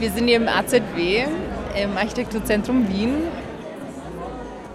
Wir 0.07 0.13
sind 0.13 0.29
hier 0.29 0.37
im 0.37 0.47
AZW, 0.47 1.27
im 1.75 1.97
Architekturzentrum 1.97 2.87
Wien. 2.87 3.25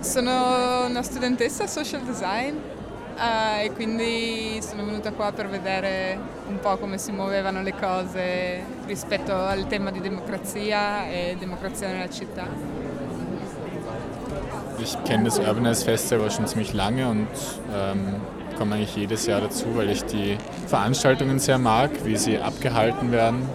Sono 0.02 0.88
una 0.88 1.02
studentessa 1.04 1.67
social 1.67 2.02
design 2.02 2.57
eh, 3.17 3.63
e 3.63 3.71
quindi 3.71 4.59
sono 4.62 4.84
venuta 4.84 5.13
qua 5.13 5.31
per 5.31 5.48
vedere 5.48 6.20
un 6.49 6.59
po' 6.59 6.76
come 6.76 6.98
si 6.98 7.13
muovevano 7.13 7.62
le 7.62 7.73
cose 7.80 8.62
rispetto 8.85 9.34
al 9.34 9.67
tema 9.67 9.90
di 9.90 10.02
democrazia 10.02 11.09
e 11.09 11.38
democrazia 11.40 11.88
nella 11.88 12.09
città. 12.09 12.45
Ich 14.79 14.98
kenne 15.05 15.23
das 15.23 15.40
Urbanize 15.40 15.85
Festival 15.85 16.29
schon 16.29 16.45
ziemlich 16.45 16.73
lange 16.73 17.07
und 17.07 17.29
ähm, 17.73 18.20
komme 18.57 18.76
eigentlich 18.76 18.98
jedes 18.98 19.27
Jahr 19.27 19.40
dazu, 19.40 19.68
weil 19.76 19.91
ich 19.91 20.04
die 20.04 20.38
Veranstaltungen 20.68 21.40
sehr 21.40 21.57
mag, 21.57 21.90
wie 22.04 22.18
sie 22.18 22.38
abgehalten 22.38 23.13
werden. 23.13 23.48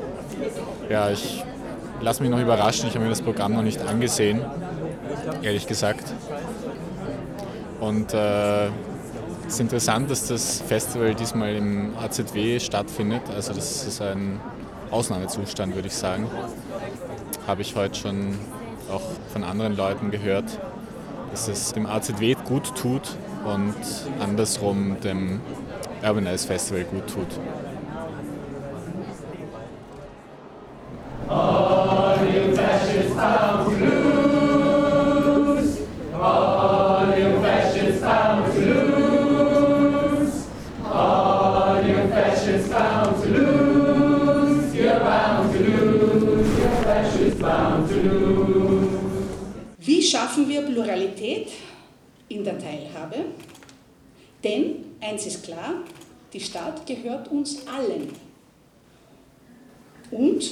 Ja, 0.89 1.11
ich 1.11 1.45
lasse 2.01 2.23
mich 2.23 2.31
noch 2.31 2.41
überraschen, 2.41 2.89
ich 2.89 2.95
habe 2.95 3.05
mir 3.05 3.11
das 3.11 3.23
Programm 3.23 3.55
noch 3.55 3.63
nicht 3.63 3.81
angesehen, 3.81 4.41
ehrlich 5.43 5.67
gesagt. 5.67 6.05
Und 7.81 8.15
äh, 8.15 8.67
es 8.67 9.55
ist 9.55 9.61
interessant, 9.61 10.11
dass 10.11 10.27
das 10.27 10.61
Festival 10.61 11.15
diesmal 11.15 11.55
im 11.55 11.97
AZW 11.97 12.59
stattfindet. 12.59 13.23
Also 13.35 13.53
das 13.53 13.87
ist 13.87 14.03
ein 14.03 14.41
Ausnahmezustand, 14.91 15.75
würde 15.75 15.89
ich 15.89 15.95
sagen. 15.95 16.29
Habe 17.47 17.63
ich 17.63 17.77
heute 17.77 17.99
schon 17.99 18.39
auch 18.93 19.03
von 19.33 19.45
anderen 19.45 19.77
Leuten 19.77 20.11
gehört, 20.11 20.59
dass 21.31 21.49
es 21.49 21.73
dem 21.73 21.87
AZW 21.87 22.35
gut 22.45 22.75
tut 22.75 23.17
und 23.45 23.75
andersrum 24.21 24.99
dem 25.01 25.41
Urbanize 26.03 26.47
Festival 26.47 26.85
gut 26.85 27.07
tut. 27.07 27.29
Pluralität 50.77 51.49
in 52.29 52.45
der 52.45 52.59
Teilhabe? 52.59 53.25
Denn 54.45 54.85
eins 55.01 55.25
ist 55.25 55.45
klar, 55.45 55.83
die 56.35 56.41
Stadt 56.41 56.87
gehört 56.87 57.29
uns 57.29 57.67
allen. 57.67 58.13
Und 60.11 60.45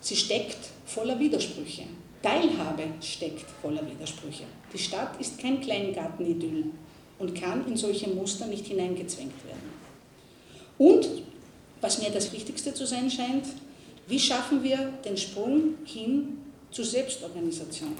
sie 0.00 0.16
steckt 0.16 0.58
voller 0.84 1.16
Widersprüche. 1.16 1.84
Teilhabe 2.22 2.82
steckt 3.00 3.46
voller 3.62 3.88
Widersprüche. 3.88 4.44
Die 4.72 4.78
Stadt 4.78 5.20
ist 5.20 5.38
kein 5.38 5.60
Kleingartenidyll 5.60 6.64
und 7.20 7.40
kann 7.40 7.64
in 7.68 7.76
solche 7.76 8.10
Muster 8.10 8.46
nicht 8.46 8.66
hineingezwängt 8.66 9.44
werden. 9.46 9.70
Und, 10.76 11.08
was 11.80 12.02
mir 12.02 12.10
das 12.10 12.32
Wichtigste 12.32 12.74
zu 12.74 12.84
sein 12.84 13.08
scheint, 13.08 13.44
wie 14.08 14.18
schaffen 14.18 14.64
wir 14.64 14.92
den 15.04 15.16
Sprung 15.16 15.74
hin 15.84 16.38
zur 16.72 16.84
Selbstorganisation, 16.84 17.94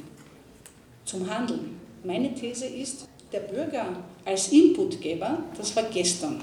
zum 1.04 1.28
Handeln? 1.28 1.80
Meine 2.04 2.34
These 2.34 2.66
ist, 2.66 3.06
der 3.32 3.40
Bürger 3.40 3.86
als 4.24 4.48
Inputgeber, 4.48 5.38
das 5.56 5.74
war 5.74 5.84
gestern. 5.84 6.42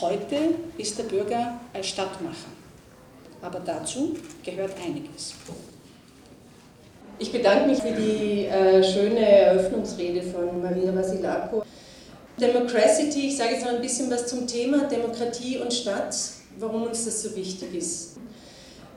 Heute 0.00 0.36
ist 0.78 0.98
der 0.98 1.04
Bürger 1.04 1.60
als 1.72 1.88
Stadtmacher. 1.88 2.50
Aber 3.42 3.60
dazu 3.60 4.16
gehört 4.44 4.72
einiges. 4.84 5.34
Ich 7.18 7.32
bedanke 7.32 7.68
mich 7.68 7.78
für 7.78 7.92
die 7.92 8.44
äh, 8.44 8.82
schöne 8.82 9.20
Eröffnungsrede 9.20 10.22
von 10.22 10.60
Maria 10.62 10.94
Vasilako. 10.94 11.64
Democracy, 12.38 13.08
ich 13.28 13.36
sage 13.36 13.54
jetzt 13.54 13.64
noch 13.64 13.72
ein 13.72 13.80
bisschen 13.80 14.10
was 14.10 14.26
zum 14.26 14.46
Thema 14.46 14.84
Demokratie 14.84 15.56
und 15.58 15.72
Stadt, 15.72 16.14
warum 16.58 16.82
uns 16.82 17.06
das 17.06 17.22
so 17.22 17.34
wichtig 17.34 17.74
ist. 17.74 18.18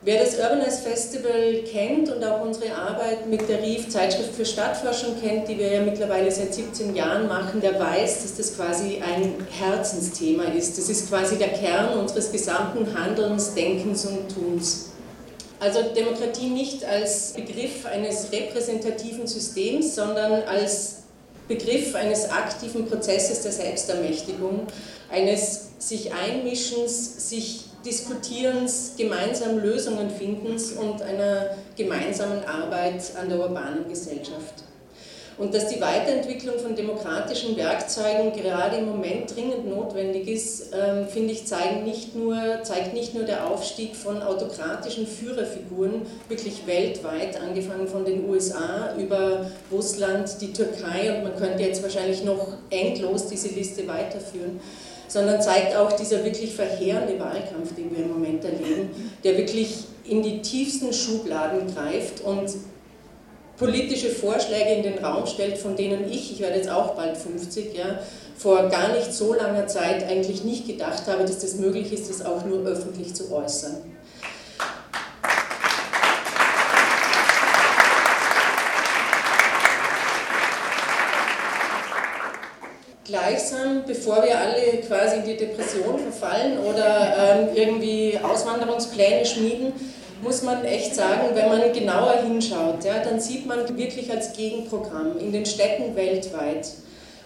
Wer 0.02 0.24
das 0.24 0.38
Urbanize 0.38 0.80
Festival 0.80 1.62
kennt 1.70 2.08
und 2.08 2.24
auch 2.24 2.40
unsere 2.40 2.74
Arbeit 2.74 3.26
mit 3.28 3.46
der 3.50 3.62
RIF 3.62 3.90
Zeitschrift 3.90 4.34
für 4.34 4.46
Stadtforschung 4.46 5.20
kennt, 5.20 5.46
die 5.46 5.58
wir 5.58 5.70
ja 5.70 5.82
mittlerweile 5.82 6.30
seit 6.30 6.54
17 6.54 6.96
Jahren 6.96 7.28
machen, 7.28 7.60
der 7.60 7.78
weiß, 7.78 8.22
dass 8.22 8.36
das 8.38 8.56
quasi 8.56 9.02
ein 9.02 9.34
Herzensthema 9.50 10.44
ist. 10.44 10.78
Das 10.78 10.88
ist 10.88 11.10
quasi 11.10 11.36
der 11.36 11.48
Kern 11.48 11.98
unseres 11.98 12.32
gesamten 12.32 12.98
Handelns, 12.98 13.52
Denkens 13.52 14.06
und 14.06 14.34
Tuns. 14.34 14.86
Also 15.58 15.82
Demokratie 15.94 16.48
nicht 16.48 16.82
als 16.82 17.34
Begriff 17.34 17.84
eines 17.84 18.32
repräsentativen 18.32 19.26
Systems, 19.26 19.96
sondern 19.96 20.44
als 20.44 21.00
Begriff 21.46 21.94
eines 21.94 22.30
aktiven 22.30 22.86
Prozesses 22.86 23.42
der 23.42 23.52
Selbstermächtigung, 23.52 24.66
eines 25.10 25.68
sich 25.78 26.10
Einmischens, 26.14 27.28
sich 27.28 27.69
Diskutierens, 27.84 28.92
gemeinsam 28.96 29.58
Lösungen 29.58 30.10
findens 30.10 30.72
und 30.72 31.00
einer 31.02 31.56
gemeinsamen 31.76 32.44
Arbeit 32.44 33.02
an 33.20 33.28
der 33.28 33.38
urbanen 33.38 33.88
Gesellschaft. 33.88 34.64
Und 35.40 35.54
dass 35.54 35.68
die 35.68 35.80
Weiterentwicklung 35.80 36.58
von 36.58 36.76
demokratischen 36.76 37.56
Werkzeugen 37.56 38.34
gerade 38.34 38.76
im 38.76 38.84
Moment 38.84 39.34
dringend 39.34 39.66
notwendig 39.66 40.28
ist, 40.28 40.74
ähm, 40.74 41.08
finde 41.08 41.32
ich, 41.32 41.46
zeigen 41.46 41.84
nicht 41.84 42.14
nur, 42.14 42.62
zeigt 42.62 42.92
nicht 42.92 43.14
nur 43.14 43.24
der 43.24 43.46
Aufstieg 43.46 43.96
von 43.96 44.20
autokratischen 44.20 45.06
Führerfiguren, 45.06 46.02
wirklich 46.28 46.66
weltweit, 46.66 47.40
angefangen 47.40 47.88
von 47.88 48.04
den 48.04 48.28
USA 48.28 48.94
über 48.98 49.46
Russland, 49.72 50.28
die 50.42 50.52
Türkei 50.52 51.16
und 51.16 51.22
man 51.22 51.36
könnte 51.36 51.62
jetzt 51.62 51.82
wahrscheinlich 51.82 52.22
noch 52.22 52.48
endlos 52.68 53.28
diese 53.28 53.48
Liste 53.48 53.88
weiterführen, 53.88 54.60
sondern 55.10 55.42
zeigt 55.42 55.74
auch 55.74 55.92
dieser 55.92 56.24
wirklich 56.24 56.54
verheerende 56.54 57.18
Wahlkampf, 57.18 57.74
den 57.76 57.90
wir 57.90 58.04
im 58.04 58.12
Moment 58.12 58.44
erleben, 58.44 58.90
der 59.24 59.36
wirklich 59.36 59.84
in 60.04 60.22
die 60.22 60.40
tiefsten 60.40 60.92
Schubladen 60.92 61.74
greift 61.74 62.20
und 62.20 62.48
politische 63.56 64.08
Vorschläge 64.08 64.70
in 64.70 64.82
den 64.84 65.04
Raum 65.04 65.26
stellt, 65.26 65.58
von 65.58 65.74
denen 65.74 66.08
ich, 66.08 66.32
ich 66.32 66.40
werde 66.40 66.58
jetzt 66.58 66.70
auch 66.70 66.94
bald 66.94 67.16
50, 67.16 67.76
ja, 67.76 67.98
vor 68.38 68.68
gar 68.68 68.94
nicht 68.94 69.12
so 69.12 69.34
langer 69.34 69.66
Zeit 69.66 70.08
eigentlich 70.08 70.44
nicht 70.44 70.68
gedacht 70.68 71.08
habe, 71.08 71.24
dass 71.24 71.40
das 71.40 71.56
möglich 71.56 71.92
ist, 71.92 72.08
das 72.08 72.24
auch 72.24 72.44
nur 72.44 72.64
öffentlich 72.64 73.12
zu 73.12 73.32
äußern. 73.32 73.78
Gleichsam, 83.10 83.82
bevor 83.86 84.22
wir 84.22 84.38
alle 84.38 84.78
quasi 84.86 85.16
in 85.16 85.24
die 85.24 85.36
Depression 85.36 85.98
verfallen 85.98 86.58
oder 86.60 87.16
ähm, 87.18 87.48
irgendwie 87.56 88.16
Auswanderungspläne 88.22 89.26
schmieden, 89.26 89.72
muss 90.22 90.42
man 90.42 90.64
echt 90.64 90.94
sagen, 90.94 91.30
wenn 91.34 91.48
man 91.48 91.72
genauer 91.72 92.22
hinschaut, 92.22 92.84
ja, 92.84 93.02
dann 93.02 93.18
sieht 93.18 93.46
man 93.46 93.76
wirklich 93.76 94.12
als 94.12 94.32
Gegenprogramm 94.32 95.18
in 95.18 95.32
den 95.32 95.44
Städten 95.44 95.96
weltweit 95.96 96.68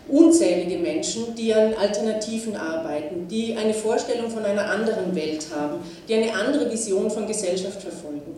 unzählige 0.08 0.78
Menschen, 0.78 1.34
die 1.34 1.52
an 1.52 1.74
Alternativen 1.74 2.56
arbeiten, 2.56 3.28
die 3.28 3.54
eine 3.54 3.74
Vorstellung 3.74 4.30
von 4.30 4.44
einer 4.44 4.70
anderen 4.70 5.14
Welt 5.14 5.46
haben, 5.54 5.80
die 6.08 6.14
eine 6.14 6.32
andere 6.34 6.70
Vision 6.70 7.10
von 7.10 7.26
Gesellschaft 7.26 7.82
verfolgen. 7.82 8.36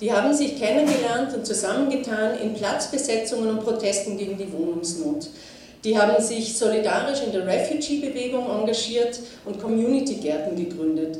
Die 0.00 0.12
haben 0.12 0.34
sich 0.34 0.58
kennengelernt 0.58 1.32
und 1.32 1.46
zusammengetan 1.46 2.36
in 2.42 2.54
Platzbesetzungen 2.54 3.50
und 3.50 3.60
Protesten 3.60 4.18
gegen 4.18 4.36
die 4.36 4.52
Wohnungsnot. 4.52 5.28
Die 5.84 5.98
haben 5.98 6.22
sich 6.22 6.56
solidarisch 6.56 7.22
in 7.22 7.32
der 7.32 7.46
Refugee-Bewegung 7.46 8.48
engagiert 8.48 9.18
und 9.44 9.60
Community-Gärten 9.60 10.56
gegründet. 10.56 11.18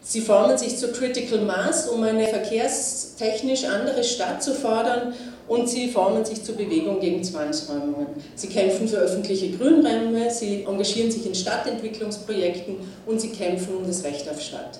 Sie 0.00 0.20
formen 0.20 0.56
sich 0.56 0.76
zu 0.76 0.92
Critical 0.92 1.40
Mass, 1.40 1.88
um 1.88 2.02
eine 2.02 2.28
verkehrstechnisch 2.28 3.64
andere 3.64 4.04
Stadt 4.04 4.42
zu 4.42 4.52
fordern 4.54 5.14
und 5.48 5.68
sie 5.68 5.88
formen 5.88 6.24
sich 6.24 6.44
zur 6.44 6.56
Bewegung 6.56 7.00
gegen 7.00 7.24
Zwangsräumungen. 7.24 8.08
Sie 8.34 8.48
kämpfen 8.48 8.86
für 8.86 8.98
öffentliche 8.98 9.50
Grünräume, 9.50 10.30
sie 10.30 10.64
engagieren 10.64 11.10
sich 11.10 11.26
in 11.26 11.34
Stadtentwicklungsprojekten 11.34 12.76
und 13.06 13.20
sie 13.20 13.30
kämpfen 13.30 13.76
um 13.76 13.86
das 13.86 14.04
Recht 14.04 14.28
auf 14.28 14.40
Stadt. 14.40 14.78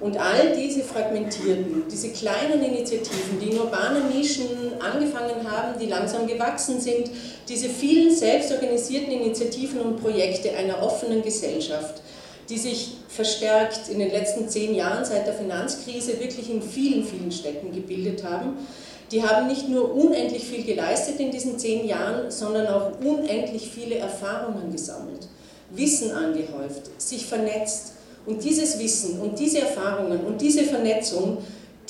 Und 0.00 0.18
all 0.18 0.56
diese 0.56 0.80
fragmentierten, 0.80 1.84
diese 1.90 2.10
kleinen 2.10 2.62
Initiativen, 2.62 3.38
die 3.40 3.50
in 3.50 3.60
urbanen 3.60 4.10
Nischen 4.12 4.63
angefangen 4.94 5.50
haben, 5.50 5.78
die 5.78 5.86
langsam 5.86 6.26
gewachsen 6.26 6.80
sind, 6.80 7.10
diese 7.48 7.68
vielen 7.68 8.14
selbstorganisierten 8.14 9.12
Initiativen 9.12 9.80
und 9.80 10.02
Projekte 10.02 10.54
einer 10.56 10.82
offenen 10.82 11.22
Gesellschaft, 11.22 12.02
die 12.48 12.58
sich 12.58 12.98
verstärkt 13.08 13.88
in 13.88 13.98
den 13.98 14.10
letzten 14.10 14.48
zehn 14.48 14.74
Jahren 14.74 15.04
seit 15.04 15.26
der 15.26 15.34
Finanzkrise 15.34 16.20
wirklich 16.20 16.50
in 16.50 16.62
vielen, 16.62 17.04
vielen 17.04 17.32
Städten 17.32 17.72
gebildet 17.72 18.24
haben, 18.24 18.56
die 19.10 19.22
haben 19.22 19.46
nicht 19.46 19.68
nur 19.68 19.94
unendlich 19.94 20.44
viel 20.44 20.64
geleistet 20.64 21.20
in 21.20 21.30
diesen 21.30 21.58
zehn 21.58 21.86
Jahren, 21.86 22.30
sondern 22.30 22.66
auch 22.66 22.92
unendlich 23.00 23.70
viele 23.70 23.96
Erfahrungen 23.96 24.72
gesammelt, 24.72 25.28
Wissen 25.70 26.10
angehäuft, 26.10 26.90
sich 27.00 27.26
vernetzt. 27.26 27.92
Und 28.26 28.42
dieses 28.42 28.78
Wissen 28.78 29.20
und 29.20 29.38
diese 29.38 29.60
Erfahrungen 29.60 30.20
und 30.20 30.40
diese 30.40 30.64
Vernetzung, 30.64 31.38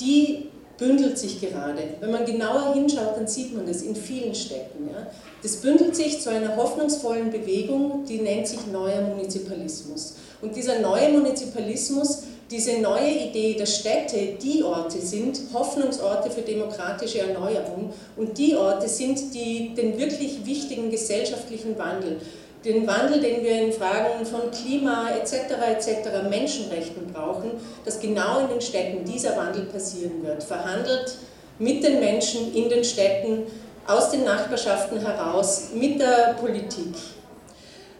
die 0.01 0.44
bündelt 0.77 1.17
sich 1.17 1.39
gerade. 1.39 1.81
Wenn 1.99 2.11
man 2.11 2.25
genauer 2.25 2.73
hinschaut, 2.73 3.17
dann 3.17 3.27
sieht 3.27 3.55
man 3.55 3.65
das 3.65 3.81
in 3.81 3.95
vielen 3.95 4.35
Städten. 4.35 4.89
Ja. 4.91 5.07
Das 5.41 5.57
bündelt 5.57 5.95
sich 5.95 6.21
zu 6.21 6.29
einer 6.29 6.55
hoffnungsvollen 6.55 7.31
Bewegung, 7.31 8.05
die 8.07 8.19
nennt 8.19 8.47
sich 8.47 8.67
neuer 8.71 9.01
Munizipalismus. 9.01 10.15
Und 10.41 10.55
dieser 10.55 10.79
neue 10.79 11.09
Munizipalismus 11.09 12.23
diese 12.51 12.79
neue 12.79 13.09
Idee, 13.09 13.55
dass 13.57 13.79
Städte 13.79 14.37
die 14.41 14.63
Orte 14.63 15.01
sind, 15.01 15.39
Hoffnungsorte 15.51 16.29
für 16.29 16.41
demokratische 16.41 17.19
Erneuerung 17.19 17.91
und 18.15 18.37
die 18.37 18.55
Orte 18.55 18.87
sind, 18.87 19.33
die 19.33 19.73
den 19.73 19.97
wirklich 19.97 20.45
wichtigen 20.45 20.91
gesellschaftlichen 20.91 21.75
Wandel, 21.79 22.17
den 22.65 22.87
Wandel, 22.87 23.21
den 23.21 23.43
wir 23.43 23.61
in 23.61 23.71
Fragen 23.71 24.25
von 24.25 24.49
Klima 24.49 25.11
etc. 25.11 25.53
etc. 25.69 26.27
Menschenrechten 26.27 27.13
brauchen, 27.13 27.51
dass 27.85 27.99
genau 27.99 28.39
in 28.39 28.49
den 28.49 28.61
Städten 28.61 29.05
dieser 29.05 29.37
Wandel 29.37 29.65
passieren 29.65 30.23
wird. 30.23 30.43
Verhandelt 30.43 31.17
mit 31.59 31.83
den 31.83 31.99
Menschen 31.99 32.53
in 32.55 32.67
den 32.67 32.83
Städten, 32.83 33.43
aus 33.87 34.09
den 34.09 34.23
Nachbarschaften 34.23 34.99
heraus, 34.99 35.69
mit 35.75 35.99
der 35.99 36.35
Politik. 36.39 36.95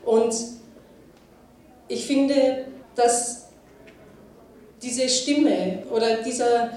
Und 0.04 0.34
ich 1.88 2.06
finde, 2.06 2.66
dass 2.96 3.46
diese 4.82 5.08
Stimme 5.08 5.84
oder 5.92 6.24
dieser, 6.24 6.72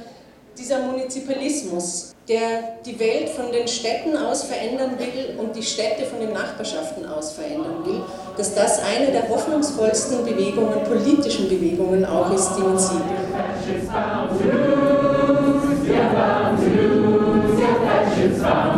dieser 0.56 0.81
Munizipalismus, 0.81 2.14
der 2.29 2.75
die 2.85 2.99
Welt 3.01 3.31
von 3.31 3.51
den 3.51 3.67
Städten 3.67 4.17
aus 4.17 4.45
verändern 4.45 4.99
will 4.99 5.39
und 5.39 5.57
die 5.57 5.63
Städte 5.63 6.05
von 6.05 6.21
den 6.21 6.33
Nachbarschaften 6.33 7.07
aus 7.09 7.33
verändern 7.33 7.85
will, 7.85 8.03
dass 8.37 8.55
das 8.55 8.83
eine 8.83 9.11
der 9.11 9.29
hoffnungsvollsten 9.29 10.25
Bewegungen, 10.25 10.85
politischen 10.85 11.49
Bewegungen 11.49 12.05
auch 12.05 12.31
ist, 12.33 12.51
die 12.57 12.63
man 12.63 12.79
sieht. 12.79 13.01
All 18.45 18.78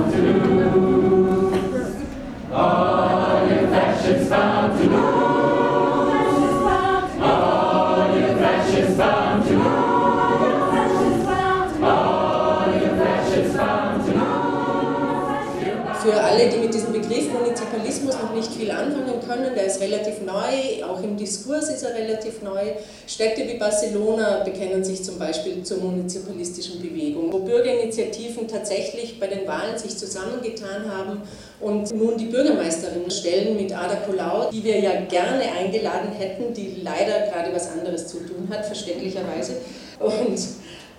Munizipalismus 17.71 18.15
noch 18.15 18.35
nicht 18.35 18.53
viel 18.53 18.71
anfangen 18.71 19.21
können, 19.27 19.55
der 19.55 19.67
ist 19.67 19.81
relativ 19.81 20.21
neu, 20.23 20.85
auch 20.85 21.03
im 21.03 21.17
Diskurs 21.17 21.69
ist 21.69 21.83
er 21.83 21.95
relativ 21.95 22.43
neu. 22.43 22.61
Städte 23.07 23.47
wie 23.49 23.59
Barcelona 23.59 24.43
bekennen 24.45 24.83
sich 24.83 25.05
zum 25.05 25.19
Beispiel 25.19 25.63
zur 25.63 25.79
munizipalistischen 25.79 26.81
Bewegung, 26.81 27.33
wo 27.33 27.41
Bürgerinitiativen 27.41 28.49
tatsächlich 28.49 29.19
bei 29.21 29.27
den 29.27 29.47
Wahlen 29.47 29.79
sich 29.79 29.97
zusammengetan 29.97 30.91
haben 30.91 31.23
und 31.61 31.95
nun 31.95 32.17
die 32.17 32.27
Bürgermeisterin 32.27 33.11
stellen 33.11 33.57
mit 33.57 33.73
Ada 33.73 33.97
Colau, 34.07 34.51
die 34.51 34.65
wir 34.65 34.79
ja 34.79 35.03
gerne 35.09 35.43
eingeladen 35.59 36.13
hätten, 36.13 36.55
die 36.55 36.81
leider 36.83 37.31
gerade 37.31 37.55
was 37.55 37.71
anderes 37.71 38.07
zu 38.09 38.19
tun 38.19 38.49
hat, 38.51 38.67
verständlicherweise. 38.67 39.57
Und 39.99 40.39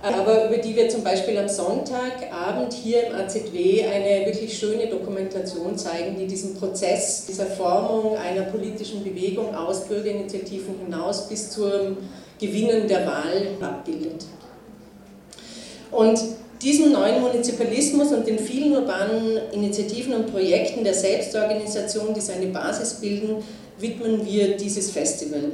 aber 0.01 0.48
über 0.48 0.57
die 0.57 0.75
wir 0.75 0.89
zum 0.89 1.03
Beispiel 1.03 1.38
am 1.38 1.48
Sonntagabend 1.48 2.74
hier 2.74 3.07
im 3.07 3.15
AZW 3.15 3.86
eine 3.86 4.25
wirklich 4.25 4.57
schöne 4.57 4.88
Dokumentation 4.88 5.77
zeigen, 5.77 6.18
die 6.18 6.25
diesen 6.25 6.56
Prozess 6.56 7.25
dieser 7.27 7.45
Formung 7.45 8.18
einer 8.18 8.44
politischen 8.44 9.03
Bewegung 9.03 9.53
aus 9.53 9.88
Bürgerinitiativen 9.88 10.75
hinaus 10.86 11.30
bis 11.30 11.51
zum 11.51 11.98
Gewinnen 12.39 12.88
der 12.88 13.06
Wahl 13.06 13.48
abbildet. 13.62 14.25
Und 15.92 16.19
diesem 16.62 16.92
neuen 16.92 17.21
Munizipalismus 17.21 18.12
und 18.12 18.25
den 18.25 18.39
vielen 18.39 18.75
urbanen 18.75 19.39
Initiativen 19.51 20.13
und 20.13 20.31
Projekten 20.31 20.83
der 20.83 20.94
Selbstorganisation, 20.94 22.13
die 22.13 22.21
seine 22.21 22.47
Basis 22.47 22.95
bilden, 22.95 23.44
widmen 23.77 24.25
wir 24.25 24.57
dieses 24.57 24.89
Festival. 24.89 25.51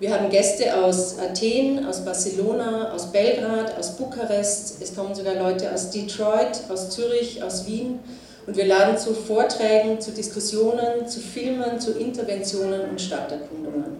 Wir 0.00 0.14
haben 0.14 0.30
Gäste 0.30 0.82
aus 0.82 1.18
Athen, 1.18 1.84
aus 1.84 2.02
Barcelona, 2.02 2.90
aus 2.94 3.12
Belgrad, 3.12 3.78
aus 3.78 3.98
Bukarest. 3.98 4.80
Es 4.80 4.94
kommen 4.96 5.14
sogar 5.14 5.34
Leute 5.34 5.70
aus 5.74 5.90
Detroit, 5.90 6.58
aus 6.70 6.88
Zürich, 6.88 7.42
aus 7.42 7.66
Wien. 7.66 7.98
Und 8.46 8.56
wir 8.56 8.64
laden 8.64 8.96
zu 8.96 9.12
Vorträgen, 9.12 10.00
zu 10.00 10.12
Diskussionen, 10.12 11.06
zu 11.06 11.20
Filmen, 11.20 11.78
zu 11.78 11.98
Interventionen 11.98 12.88
und 12.88 12.98
Stadterkundungen. 12.98 13.98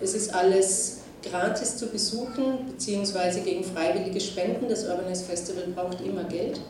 Es 0.00 0.14
ist 0.14 0.34
alles 0.34 1.02
gratis 1.22 1.76
zu 1.76 1.86
besuchen, 1.86 2.66
beziehungsweise 2.72 3.40
gegen 3.42 3.62
freiwillige 3.62 4.20
Spenden. 4.20 4.68
Das 4.68 4.82
Urbanist 4.82 5.26
Festival 5.26 5.68
braucht 5.76 6.00
immer 6.00 6.24
Geld. 6.24 6.60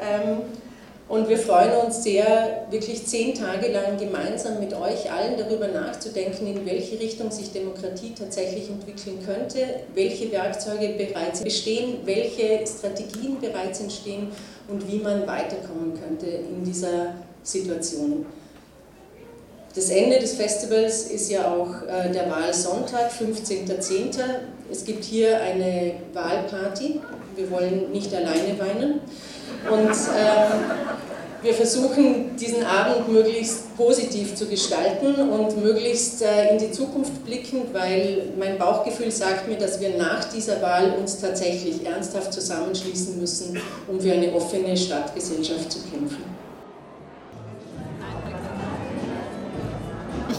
Ähm, 0.00 0.38
und 1.08 1.28
wir 1.28 1.38
freuen 1.38 1.86
uns 1.86 2.02
sehr, 2.02 2.66
wirklich 2.70 3.06
zehn 3.06 3.32
Tage 3.34 3.70
lang 3.70 3.96
gemeinsam 3.96 4.58
mit 4.58 4.74
euch 4.74 5.10
allen 5.12 5.36
darüber 5.38 5.68
nachzudenken, 5.68 6.48
in 6.48 6.66
welche 6.66 6.98
Richtung 6.98 7.30
sich 7.30 7.52
Demokratie 7.52 8.12
tatsächlich 8.18 8.68
entwickeln 8.68 9.18
könnte, 9.24 9.58
welche 9.94 10.32
Werkzeuge 10.32 10.94
bereits 10.98 11.42
bestehen, 11.42 11.98
welche 12.04 12.66
Strategien 12.66 13.38
bereits 13.40 13.80
entstehen 13.80 14.28
und 14.66 14.90
wie 14.90 14.98
man 14.98 15.26
weiterkommen 15.28 15.94
könnte 15.94 16.26
in 16.26 16.64
dieser 16.64 17.14
Situation. 17.44 18.26
Das 19.76 19.90
Ende 19.90 20.18
des 20.18 20.32
Festivals 20.32 21.04
ist 21.10 21.30
ja 21.30 21.54
auch 21.54 21.82
äh, 21.82 22.10
der 22.10 22.30
Wahlsonntag, 22.30 23.12
15.10. 23.12 24.18
Es 24.72 24.84
gibt 24.84 25.04
hier 25.04 25.38
eine 25.38 25.92
Wahlparty. 26.14 27.00
Wir 27.36 27.50
wollen 27.50 27.92
nicht 27.92 28.14
alleine 28.14 28.58
weinen. 28.58 29.00
Und 29.70 29.90
ähm, 29.90 30.70
wir 31.42 31.54
versuchen, 31.54 32.36
diesen 32.36 32.64
Abend 32.64 33.12
möglichst 33.12 33.76
positiv 33.76 34.34
zu 34.34 34.46
gestalten 34.46 35.14
und 35.14 35.62
möglichst 35.62 36.22
äh, 36.22 36.52
in 36.52 36.58
die 36.58 36.72
Zukunft 36.72 37.24
blickend, 37.24 37.72
weil 37.72 38.32
mein 38.38 38.58
Bauchgefühl 38.58 39.10
sagt 39.10 39.46
mir, 39.46 39.56
dass 39.56 39.80
wir 39.80 39.96
nach 39.96 40.24
dieser 40.24 40.60
Wahl 40.62 40.94
uns 40.98 41.20
tatsächlich 41.20 41.84
ernsthaft 41.86 42.32
zusammenschließen 42.32 43.20
müssen, 43.20 43.60
um 43.86 44.00
für 44.00 44.12
eine 44.12 44.32
offene 44.32 44.76
Stadtgesellschaft 44.76 45.70
zu 45.70 45.78
kämpfen. 45.90 46.24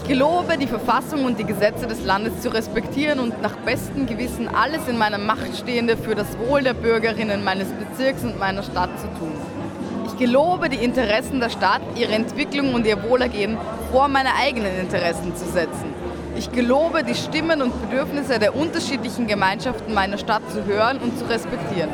Gelobe, 0.08 0.56
die 0.56 0.66
Verfassung 0.66 1.26
und 1.26 1.38
die 1.38 1.44
Gesetze 1.44 1.86
des 1.86 2.02
Landes 2.02 2.40
zu 2.40 2.48
respektieren 2.48 3.20
und 3.20 3.42
nach 3.42 3.54
bestem 3.56 4.06
Gewissen 4.06 4.48
alles 4.48 4.88
in 4.88 4.96
meiner 4.96 5.18
Macht 5.18 5.54
Stehende 5.54 5.98
für 5.98 6.14
das 6.14 6.26
Wohl 6.38 6.62
der 6.62 6.72
Bürgerinnen 6.72 7.44
meines 7.44 7.68
Bezirks 7.68 8.24
und 8.24 8.38
meiner 8.38 8.62
Stadt 8.62 8.88
zu 8.98 9.06
tun. 9.18 9.32
Ich 10.06 10.16
gelobe, 10.16 10.70
die 10.70 10.82
Interessen 10.82 11.40
der 11.40 11.50
Stadt, 11.50 11.82
ihre 11.94 12.12
Entwicklung 12.12 12.72
und 12.72 12.86
ihr 12.86 13.02
Wohlergehen 13.02 13.58
vor 13.92 14.08
meine 14.08 14.34
eigenen 14.34 14.80
Interessen 14.80 15.36
zu 15.36 15.44
setzen. 15.44 15.92
Ich 16.36 16.50
gelobe, 16.52 17.04
die 17.04 17.14
Stimmen 17.14 17.60
und 17.60 17.90
Bedürfnisse 17.90 18.38
der 18.38 18.56
unterschiedlichen 18.56 19.26
Gemeinschaften 19.26 19.92
meiner 19.92 20.16
Stadt 20.16 20.42
zu 20.50 20.64
hören 20.64 20.96
und 20.98 21.18
zu 21.18 21.28
respektieren. 21.28 21.90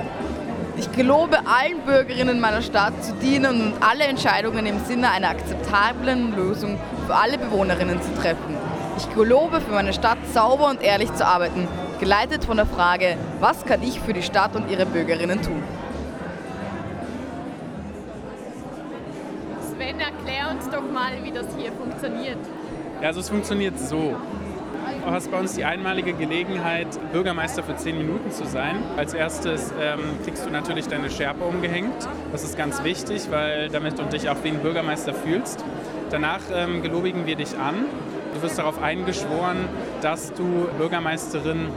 Ich 0.85 0.93
gelobe, 0.93 1.39
allen 1.47 1.81
Bürgerinnen 1.87 2.41
meiner 2.41 2.61
Stadt 2.61 2.93
zu 3.03 3.15
dienen 3.15 3.73
und 3.73 3.75
alle 3.83 4.05
Entscheidungen 4.05 4.67
im 4.67 4.85
Sinne 4.85 5.11
einer 5.11 5.31
akzeptablen 5.31 6.37
Lösung 6.37 6.79
für 7.07 7.15
alle 7.15 7.39
Bewohnerinnen 7.39 8.03
zu 8.03 8.13
treffen. 8.21 8.55
Ich 8.99 9.13
gelobe, 9.15 9.63
für 9.63 9.73
meine 9.73 9.95
Stadt 9.95 10.19
sauber 10.35 10.69
und 10.69 10.83
ehrlich 10.83 11.13
zu 11.15 11.27
arbeiten, 11.27 11.67
geleitet 12.01 12.45
von 12.45 12.59
der 12.59 12.67
Frage, 12.67 13.17
was 13.41 13.65
kann 13.65 13.83
ich 13.83 13.99
für 13.99 14.13
die 14.13 14.23
Stadt 14.23 14.55
und 14.57 14.71
ihre 14.71 14.85
Bürgerinnen 14.85 15.41
tun? 15.41 15.63
Sven, 19.75 19.99
erklär 19.99 20.51
uns 20.51 20.69
doch 20.69 20.83
mal, 20.93 21.13
wie 21.23 21.33
das 21.33 21.47
hier 21.57 21.73
funktioniert. 21.73 22.39
Ja, 23.01 23.09
also 23.09 23.21
es 23.21 23.31
funktioniert 23.31 23.79
so. 23.79 24.17
Du 25.05 25.11
hast 25.11 25.31
bei 25.31 25.39
uns 25.39 25.53
die 25.53 25.67
einmalige 25.67 26.15
Gelegenheit, 26.15 26.89
Bürgermeister 27.13 27.63
für 27.63 27.77
zehn 27.77 27.99
Minuten 27.99 28.31
zu 28.31 28.47
sein. 28.47 28.77
Als 28.97 29.13
erstes 29.13 29.71
ähm, 29.79 30.01
kriegst 30.25 30.47
du 30.47 30.51
natürlich 30.51 30.89
deine 30.89 31.11
Schärpe 31.11 31.45
umgehängt. 31.45 32.09
Das 32.33 32.43
ist 32.43 32.57
ganz 32.57 32.83
wichtig, 32.83 33.31
weil 33.31 33.69
damit 33.69 33.99
du 33.99 34.05
dich 34.05 34.31
auch 34.31 34.43
wie 34.43 34.49
ein 34.49 34.61
Bürgermeister 34.61 35.13
fühlst. 35.13 35.63
Danach 36.09 36.41
ähm, 36.55 36.81
gelobigen 36.81 37.27
wir 37.27 37.37
dich 37.37 37.59
an. 37.59 37.85
Du 38.35 38.43
wirst 38.43 38.59
darauf 38.59 38.83
eingeschworen, 38.83 39.69
dass 40.01 40.33
du 40.33 40.69
Bürgermeisterin 40.79 41.69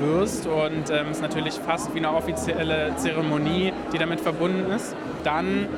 wirst 0.00 0.46
und 0.46 0.90
ähm, 0.90 1.06
es 1.10 1.22
natürlich 1.22 1.54
fast 1.54 1.94
wie 1.94 1.98
eine 1.98 2.12
offizielle 2.12 2.94
Zeremonie, 2.96 3.72
die 3.94 3.98
damit 3.98 4.20
verbunden 4.20 4.70
ist. 4.70 4.94
Dann 5.24 5.68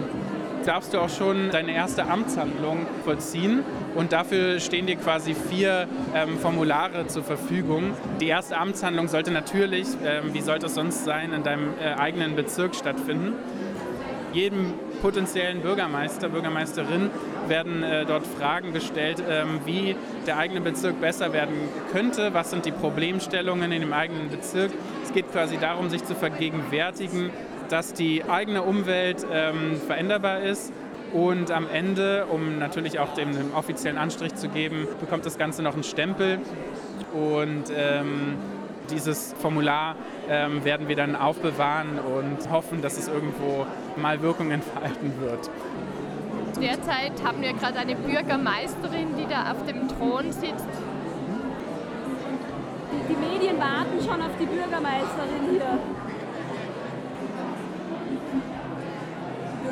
darfst 0.66 0.92
du 0.92 0.98
auch 0.98 1.08
schon 1.08 1.50
deine 1.50 1.72
erste 1.72 2.06
Amtshandlung 2.06 2.86
vollziehen. 3.04 3.62
Und 3.94 4.12
dafür 4.12 4.60
stehen 4.60 4.86
dir 4.86 4.96
quasi 4.96 5.34
vier 5.34 5.88
ähm, 6.14 6.38
Formulare 6.38 7.06
zur 7.06 7.22
Verfügung. 7.22 7.94
Die 8.20 8.28
erste 8.28 8.56
Amtshandlung 8.56 9.08
sollte 9.08 9.30
natürlich, 9.30 9.86
ähm, 10.04 10.34
wie 10.34 10.40
sollte 10.40 10.66
es 10.66 10.74
sonst 10.74 11.04
sein, 11.04 11.32
in 11.32 11.42
deinem 11.42 11.74
äh, 11.80 11.94
eigenen 11.94 12.36
Bezirk 12.36 12.74
stattfinden. 12.74 13.34
Jedem 14.32 14.74
potenziellen 15.00 15.62
Bürgermeister, 15.62 16.28
Bürgermeisterin 16.28 17.10
werden 17.48 17.82
äh, 17.82 18.04
dort 18.04 18.26
Fragen 18.26 18.72
gestellt, 18.72 19.22
ähm, 19.28 19.60
wie 19.64 19.96
der 20.26 20.36
eigene 20.36 20.60
Bezirk 20.60 21.00
besser 21.00 21.32
werden 21.32 21.54
könnte, 21.92 22.34
was 22.34 22.50
sind 22.50 22.66
die 22.66 22.72
Problemstellungen 22.72 23.72
in 23.72 23.80
dem 23.80 23.92
eigenen 23.92 24.28
Bezirk. 24.28 24.72
Es 25.02 25.12
geht 25.12 25.30
quasi 25.32 25.56
darum, 25.58 25.90
sich 25.90 26.04
zu 26.04 26.14
vergegenwärtigen, 26.14 27.30
dass 27.68 27.92
die 27.92 28.24
eigene 28.24 28.62
Umwelt 28.62 29.26
ähm, 29.30 29.80
veränderbar 29.86 30.40
ist 30.40 30.72
und 31.12 31.50
am 31.50 31.68
Ende, 31.68 32.26
um 32.26 32.58
natürlich 32.58 32.98
auch 32.98 33.14
dem, 33.14 33.32
dem, 33.32 33.54
offiziellen 33.54 33.98
Anstrich 33.98 34.34
zu 34.34 34.48
geben, 34.48 34.86
bekommt 35.00 35.24
das 35.26 35.38
Ganze 35.38 35.62
noch 35.62 35.74
einen 35.74 35.84
Stempel 35.84 36.38
und 37.12 37.64
ähm, 37.74 38.36
dieses 38.90 39.34
Formular 39.40 39.96
ähm, 40.28 40.64
werden 40.64 40.88
wir 40.88 40.96
dann 40.96 41.16
aufbewahren 41.16 41.98
und 41.98 42.50
hoffen, 42.50 42.82
dass 42.82 42.98
es 42.98 43.08
irgendwo 43.08 43.66
mal 43.96 44.22
Wirkung 44.22 44.50
entfalten 44.50 45.12
wird. 45.20 45.50
Derzeit 46.60 47.12
haben 47.24 47.42
wir 47.42 47.52
gerade 47.52 47.78
eine 47.78 47.96
Bürgermeisterin, 47.96 49.16
die 49.18 49.26
da 49.28 49.52
auf 49.52 49.66
dem 49.66 49.88
Thron 49.88 50.32
sitzt. 50.32 50.66
Die, 52.92 53.12
die 53.12 53.16
Medien 53.16 53.58
warten 53.58 54.00
schon 54.00 54.22
auf 54.22 54.30
die 54.40 54.46
Bürgermeisterin 54.46 55.50
hier. 55.50 55.78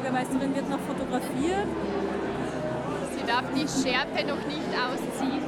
Bürgermeisterin 0.04 0.54
wird 0.54 0.68
noch 0.68 0.80
fotografiert. 0.80 1.66
Sie 3.16 3.26
darf 3.26 3.44
die 3.56 3.66
Schärpe 3.66 4.26
noch 4.28 4.44
nicht 4.46 4.68
ausziehen. 4.76 5.40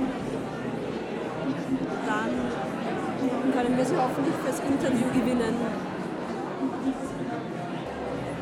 Dann 2.07 3.53
können 3.53 3.77
wir 3.77 3.85
sie 3.85 3.97
hoffentlich 3.97 4.35
fürs 4.43 4.61
Interview 4.61 5.09
gewinnen. 5.13 5.57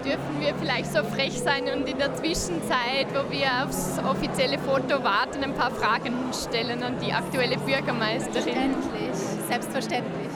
Dürfen 0.04 0.40
wir 0.40 0.54
vielleicht 0.54 0.92
so 0.92 1.02
frech 1.02 1.40
sein 1.40 1.64
und 1.74 1.88
in 1.88 1.98
der 1.98 2.14
Zwischenzeit, 2.14 3.08
wo 3.12 3.28
wir 3.32 3.48
aufs 3.64 3.98
offizielle 4.08 4.58
Foto 4.58 5.02
warten, 5.02 5.42
ein 5.42 5.54
paar 5.54 5.72
Fragen 5.72 6.14
stellen 6.32 6.80
an 6.84 6.94
die 7.04 7.12
aktuelle 7.12 7.56
Bürgermeisterin? 7.56 8.44
Selbstverständlich. 8.44 9.16
Selbstverständlich. 9.48 10.30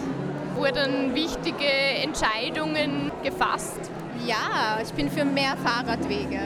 Wurden 0.57 1.15
wichtige 1.15 1.71
Entscheidungen 2.03 3.13
gefasst? 3.23 3.93
Ja, 4.29 4.79
ich 4.83 4.93
bin 4.93 5.11
für 5.11 5.25
mehr 5.25 5.57
Fahrradwege. 5.57 6.39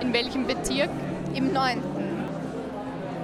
In 0.00 0.14
welchem 0.14 0.46
Bezirk? 0.46 0.88
Im 1.34 1.52
9. 1.52 1.82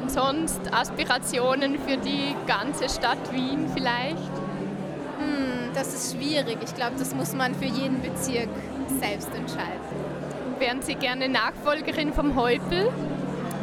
Sonst 0.08 0.60
Aspirationen 0.70 1.78
für 1.78 1.96
die 1.96 2.36
ganze 2.46 2.90
Stadt 2.90 3.32
Wien 3.32 3.70
vielleicht? 3.72 4.18
Hm, 5.18 5.72
das 5.72 5.94
ist 5.94 6.14
schwierig. 6.14 6.58
Ich 6.62 6.74
glaube, 6.74 6.96
das 6.98 7.14
muss 7.14 7.32
man 7.32 7.54
für 7.54 7.64
jeden 7.64 8.02
Bezirk 8.02 8.50
selbst 9.00 9.34
entscheiden. 9.34 9.80
Wären 10.58 10.82
Sie 10.82 10.94
gerne 10.94 11.30
Nachfolgerin 11.30 12.12
vom 12.12 12.36
Häupl? 12.36 12.90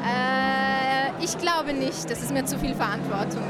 Äh, 0.04 1.24
ich 1.24 1.38
glaube 1.38 1.74
nicht. 1.74 2.10
Das 2.10 2.24
ist 2.24 2.34
mir 2.34 2.46
zu 2.46 2.58
viel 2.58 2.74
Verantwortung. 2.74 3.44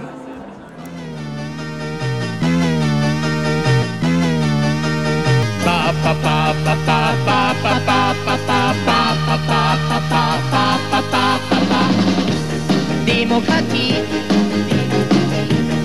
Demokratie 13.39 13.93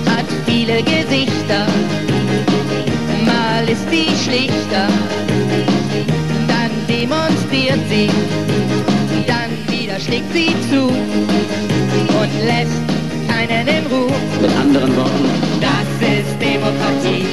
hat 0.07 0.25
viele 0.45 0.81
Gesichter. 0.83 1.67
Mal 3.25 3.69
ist 3.69 3.89
sie 3.89 4.07
schlichter, 4.23 4.87
dann 6.47 6.71
demonstriert 6.89 7.79
sie, 7.89 8.09
dann 9.27 9.51
wieder 9.69 9.99
schlägt 9.99 10.33
sie 10.33 10.55
zu 10.69 10.87
und 10.87 12.31
lässt 12.45 12.81
keinen 13.29 13.67
in 13.67 13.85
Ruhe. 13.87 14.11
Mit 14.41 14.51
anderen 14.57 14.95
Worten, 14.97 15.29
Das 15.61 16.09
ist 16.09 16.41
Demokratie. 16.41 17.25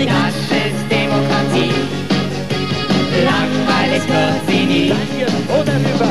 Schmeckt. 0.00 0.12
Das 0.12 0.34
ist 0.34 0.90
Demokratie. 0.90 1.72
Langweilig 3.24 4.02
wird 4.08 4.48
sie 4.48 4.66
nie. 4.66 4.92
Oder 5.48 5.74
rüber. 5.74 6.10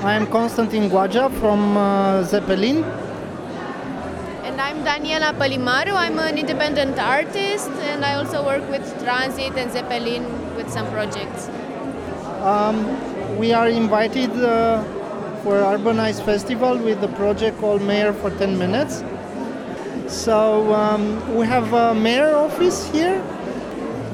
I 0.00 0.14
am 0.14 0.30
Konstantin 0.30 0.88
Guaja 0.88 1.28
from 1.28 1.76
uh, 1.76 2.22
Zeppelin. 2.24 2.84
And 4.46 4.58
I'm 4.58 4.82
Daniela 4.84 5.34
Palimaru. 5.34 5.92
I'm 5.92 6.18
an 6.18 6.38
independent 6.38 6.98
artist 6.98 7.70
and 7.92 8.04
I 8.04 8.14
also 8.14 8.42
work 8.44 8.62
with 8.70 8.82
Transit 9.04 9.58
and 9.58 9.70
Zeppelin 9.70 10.24
with 10.56 10.70
some 10.70 10.86
projects. 10.92 11.50
Um, 12.42 12.86
we 13.38 13.52
are 13.52 13.68
invited 13.68 14.30
uh, 14.42 14.82
for 15.42 15.54
Urbanize 15.54 16.24
Festival 16.24 16.76
with 16.78 17.00
the 17.00 17.08
project 17.08 17.58
called 17.58 17.82
Mayor 17.82 18.12
for 18.12 18.30
10 18.30 18.58
Minutes. 18.58 19.02
So 20.06 20.72
um, 20.74 21.36
we 21.36 21.46
have 21.46 21.72
a 21.72 21.94
mayor 21.94 22.34
office 22.34 22.88
here. 22.90 23.22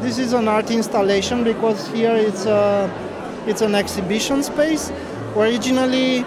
This 0.00 0.18
is 0.18 0.32
an 0.32 0.48
art 0.48 0.70
installation 0.70 1.44
because 1.44 1.88
here 1.88 2.14
it's 2.14 2.46
a, 2.46 2.90
it's 3.46 3.62
an 3.62 3.74
exhibition 3.74 4.42
space. 4.42 4.90
Originally, 5.36 6.22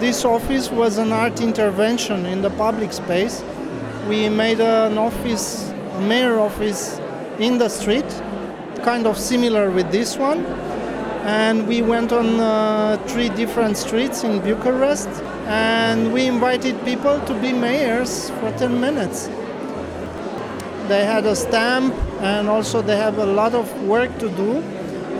this 0.00 0.24
office 0.24 0.70
was 0.70 0.98
an 0.98 1.12
art 1.12 1.40
intervention 1.40 2.26
in 2.26 2.42
the 2.42 2.50
public 2.50 2.92
space. 2.92 3.42
We 4.08 4.28
made 4.28 4.60
an 4.60 4.98
office, 4.98 5.70
a 5.70 6.00
mayor 6.00 6.38
office 6.40 6.98
in 7.38 7.58
the 7.58 7.68
street, 7.68 8.08
kind 8.84 9.06
of 9.06 9.16
similar 9.16 9.70
with 9.70 9.90
this 9.92 10.16
one. 10.16 10.44
And 11.22 11.68
we 11.68 11.82
went 11.82 12.12
on 12.12 12.40
uh, 12.40 13.00
three 13.06 13.28
different 13.28 13.76
streets 13.76 14.24
in 14.24 14.40
Bucharest 14.40 15.08
and 15.46 16.12
we 16.12 16.26
invited 16.26 16.84
people 16.84 17.20
to 17.20 17.34
be 17.40 17.52
mayors 17.52 18.30
for 18.30 18.50
10 18.58 18.80
minutes. 18.80 19.28
They 20.88 21.04
had 21.04 21.24
a 21.24 21.36
stamp 21.36 21.94
and 22.20 22.48
also 22.48 22.82
they 22.82 22.96
have 22.96 23.18
a 23.18 23.26
lot 23.26 23.54
of 23.54 23.70
work 23.84 24.18
to 24.18 24.28
do. 24.30 24.58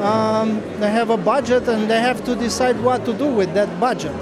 Um, 0.02 0.60
they 0.80 0.90
have 0.90 1.10
a 1.10 1.16
budget 1.16 1.68
and 1.68 1.88
they 1.88 2.00
have 2.00 2.24
to 2.24 2.34
decide 2.34 2.82
what 2.82 3.04
to 3.04 3.14
do 3.14 3.26
with 3.26 3.54
that 3.54 3.78
budget. 3.78 4.16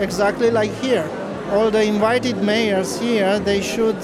Exactly 0.00 0.50
like 0.50 0.72
here. 0.80 1.08
All 1.50 1.70
the 1.70 1.84
invited 1.84 2.42
mayors 2.42 2.98
here, 2.98 3.38
they 3.38 3.62
should 3.62 3.96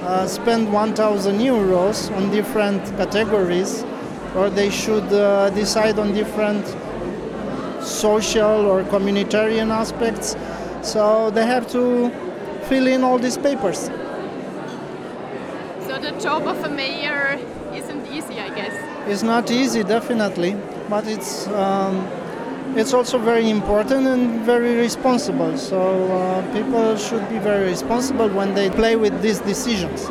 uh, 0.00 0.26
spend 0.26 0.72
1,000 0.72 1.38
euros 1.38 2.10
on 2.16 2.30
different 2.30 2.82
categories 2.96 3.84
or 4.36 4.50
they 4.50 4.70
should 4.70 5.10
uh, 5.12 5.50
decide 5.50 5.98
on 5.98 6.12
different 6.12 6.64
social 7.82 8.66
or 8.66 8.82
communitarian 8.84 9.70
aspects. 9.70 10.36
So 10.82 11.30
they 11.30 11.46
have 11.46 11.66
to 11.72 12.10
fill 12.68 12.86
in 12.86 13.02
all 13.02 13.18
these 13.18 13.38
papers. 13.38 13.90
So 15.86 15.98
the 15.98 16.12
job 16.20 16.46
of 16.46 16.62
a 16.64 16.68
mayor 16.68 17.38
isn't 17.72 18.06
easy, 18.08 18.38
I 18.40 18.54
guess. 18.54 18.74
It's 19.08 19.22
not 19.22 19.50
easy, 19.50 19.82
definitely, 19.82 20.56
but 20.90 21.06
it's 21.06 21.46
um, 21.48 22.06
it's 22.76 22.92
also 22.92 23.18
very 23.18 23.48
important 23.48 24.06
and 24.06 24.44
very 24.44 24.74
responsible. 24.76 25.56
So 25.56 25.78
uh, 26.12 26.52
people 26.52 26.96
should 26.96 27.26
be 27.30 27.38
very 27.38 27.70
responsible 27.70 28.28
when 28.28 28.54
they 28.54 28.68
play 28.68 28.96
with 28.96 29.22
these 29.22 29.38
decisions. 29.40 30.10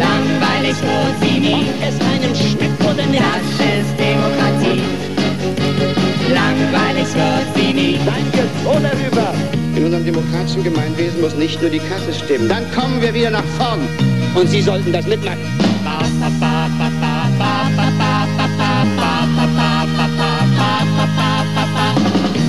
Langweilig 0.00 0.76
wird 0.80 1.16
sie 1.20 1.40
nie. 1.40 1.66
Ob 1.68 1.88
es 1.88 1.96
einem 2.00 2.34
schmeckt 2.34 2.80
oder 2.80 3.06
nicht. 3.06 3.22
Das 3.22 3.44
ist 3.60 3.92
Demokratie. 3.98 4.80
Langweilig 6.32 7.08
wird 7.14 7.48
sie 7.54 7.72
nie. 7.74 8.00
Danke, 8.06 8.48
oder 8.64 8.92
rüber. 8.92 9.34
In 9.76 9.84
unserem 9.84 10.04
demokratischen 10.04 10.64
Gemeinwesen 10.64 11.20
muss 11.20 11.34
nicht 11.34 11.60
nur 11.60 11.70
die 11.70 11.80
Kasse 11.80 12.12
stimmen. 12.14 12.48
Dann 12.48 12.64
kommen 12.72 13.00
wir 13.00 13.12
wieder 13.12 13.30
nach 13.30 13.44
vorn. 13.58 13.80
Und 14.34 14.48
Sie 14.48 14.62
sollten 14.62 14.92
das 14.92 15.06
mitmachen. 15.06 15.38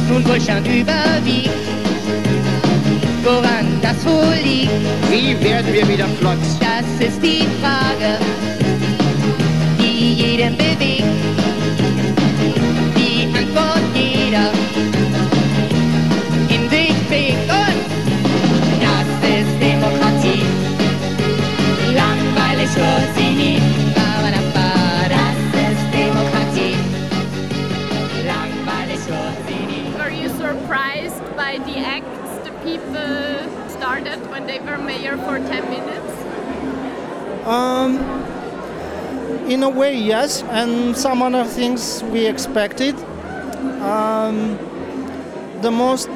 Nun 0.09 0.27
Wohlstand 0.27 0.67
überwiegt. 0.67 1.49
Woran 3.23 3.80
das 3.91 4.05
wohl 4.05 4.35
liegt. 4.43 4.71
Wie 5.09 5.43
werden 5.43 5.73
wir 5.73 5.87
wieder 5.87 6.07
flott? 6.19 6.37
Das 6.59 7.07
ist 7.07 7.21
die 7.21 7.45
Frage, 7.61 8.19
die 9.79 10.13
jeden 10.13 10.57
bewegt. 10.57 11.40
Mayor 34.91 35.17
for 35.17 35.37
10 35.39 35.69
minutes? 35.69 36.13
Um, 37.45 37.97
in 39.49 39.63
a 39.63 39.69
way, 39.69 39.95
yes, 39.95 40.43
and 40.43 40.95
some 40.95 41.21
other 41.21 41.45
things 41.45 42.03
we 42.15 42.25
expected. 42.27 42.95
Um, 43.81 44.57
the 45.61 45.71
most 45.71 46.09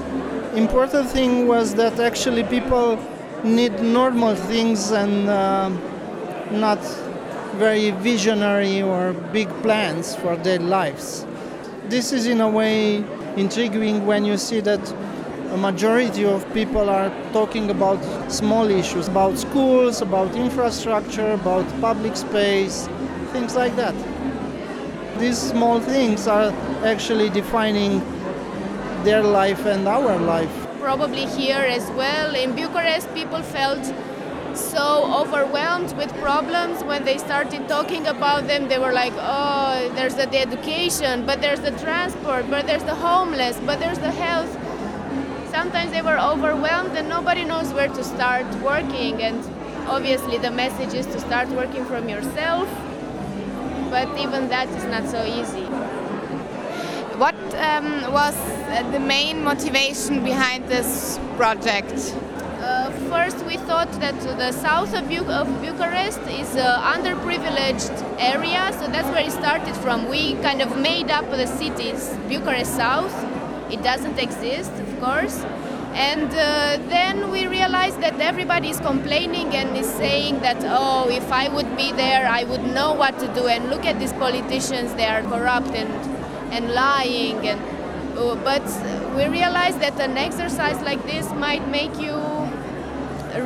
important 0.56 1.10
thing 1.10 1.48
was 1.48 1.76
that 1.76 2.00
actually 2.00 2.44
people 2.44 3.00
need 3.44 3.80
normal 3.82 4.36
things 4.36 4.92
and 4.92 5.30
uh, 5.30 5.70
not 6.52 6.82
very 7.56 7.92
visionary 7.92 8.82
or 8.82 9.14
big 9.32 9.50
plans 9.64 10.16
for 10.16 10.36
their 10.38 10.60
lives. 10.60 11.26
This 11.88 12.12
is, 12.12 12.26
in 12.28 12.42
a 12.42 12.50
way, 12.50 13.04
intriguing 13.38 14.06
when 14.06 14.26
you 14.26 14.38
see 14.38 14.60
that 14.62 14.84
a 15.52 15.58
majority 15.58 16.26
of 16.26 16.46
people 16.54 16.90
are 16.90 17.12
talking 17.32 17.70
about 17.70 18.00
small 18.32 18.70
issues, 18.70 19.08
about 19.08 19.38
schools, 19.38 20.02
about 20.02 20.36
infrastructure, 20.36 21.32
about 21.32 21.66
public 21.82 22.16
space, 22.16 22.88
things 23.32 23.56
like 23.56 23.76
that. 23.76 23.96
These 25.20 25.38
small 25.38 25.80
things 25.80 26.28
are 26.28 26.52
actually 26.84 27.30
defining 27.30 28.00
their 29.04 29.24
life 29.24 29.66
and 29.66 29.88
our 29.88 30.18
life. 30.18 30.52
Probably 30.80 31.26
here 31.26 31.66
as 31.78 31.90
well. 31.92 32.36
In 32.36 32.56
Bucharest, 32.56 33.14
people 33.14 33.42
felt 33.42 33.86
so 34.56 35.12
overwhelmed 35.14 35.96
with 35.98 36.14
problems 36.16 36.84
when 36.84 37.04
they 37.04 37.18
started 37.18 37.68
talking 37.68 38.08
about 38.08 38.48
them. 38.48 38.68
They 38.68 38.80
were 38.80 38.94
like, 38.94 39.14
oh, 39.18 39.92
there's 39.96 40.16
the 40.16 40.28
education, 40.38 41.26
but 41.26 41.42
there's 41.42 41.60
the 41.60 41.72
transport, 41.72 42.50
but 42.50 42.66
there's 42.66 42.84
the 42.84 42.96
homeless, 42.96 43.60
but 43.66 43.80
there's 43.80 44.00
the 44.00 44.12
health. 44.12 44.58
Sometimes 45.56 45.92
they 45.92 46.02
were 46.02 46.20
overwhelmed 46.20 46.98
and 46.98 47.08
nobody 47.08 47.46
knows 47.46 47.72
where 47.72 47.88
to 47.88 48.04
start 48.04 48.46
working. 48.62 49.22
And 49.22 49.40
obviously, 49.88 50.38
the 50.38 50.52
message 50.52 50.94
is 50.94 51.06
to 51.08 51.20
start 51.22 51.48
working 51.50 51.86
from 51.86 52.10
yourself, 52.10 52.68
but 53.90 54.08
even 54.20 54.50
that 54.50 54.68
is 54.68 54.84
not 54.96 55.08
so 55.08 55.24
easy. 55.24 55.66
What 57.24 57.36
um, 57.56 58.12
was 58.12 58.36
uh, 58.36 58.84
the 58.92 59.00
main 59.00 59.46
motivation 59.46 60.26
behind 60.26 60.68
this 60.68 61.18
project? 61.38 62.14
Uh, 62.60 62.92
first, 63.10 63.38
we 63.46 63.56
thought 63.56 63.90
that 64.02 64.20
the 64.38 64.52
south 64.52 64.94
of, 64.94 65.08
Bu- 65.08 65.32
of 65.32 65.48
Bucharest 65.62 66.20
is 66.28 66.54
an 66.58 66.82
underprivileged 66.96 67.96
area, 68.20 68.74
so 68.74 68.88
that's 68.88 69.08
where 69.08 69.26
it 69.26 69.32
started 69.32 69.74
from. 69.78 70.10
We 70.10 70.34
kind 70.42 70.62
of 70.62 70.78
made 70.78 71.10
up 71.10 71.30
the 71.30 71.48
cities, 71.48 72.14
Bucharest 72.28 72.76
South. 72.76 73.16
It 73.72 73.82
doesn't 73.82 74.20
exist, 74.20 74.72
course. 75.02 75.44
And 75.96 76.30
uh, 76.34 76.78
then 76.90 77.32
we 77.32 77.48
realized 77.48 78.02
that 78.02 78.20
everybody 78.20 78.70
is 78.70 78.80
complaining 78.82 79.56
and 79.56 79.78
is 79.78 79.88
saying 79.88 80.42
that, 80.42 80.58
oh, 80.66 81.08
if 81.10 81.32
I 81.32 81.48
would 81.48 81.78
be 81.78 81.94
there, 81.94 82.28
I 82.28 82.44
would 82.44 82.66
know 82.66 82.92
what 82.92 83.18
to 83.20 83.34
do. 83.34 83.48
And 83.48 83.70
look 83.70 83.86
at 83.86 83.98
these 83.98 84.12
politicians, 84.12 84.94
they 84.96 85.06
are 85.06 85.22
corrupt 85.22 85.70
and, 85.70 85.90
and 86.52 86.74
lying. 86.74 87.48
And, 87.48 87.62
uh, 88.18 88.36
but 88.44 88.66
we 89.16 89.26
realized 89.28 89.80
that 89.80 89.98
an 90.02 90.18
exercise 90.18 90.82
like 90.82 91.02
this 91.06 91.32
might 91.32 91.66
make 91.70 91.98
you 91.98 92.16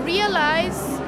realize 0.03 0.99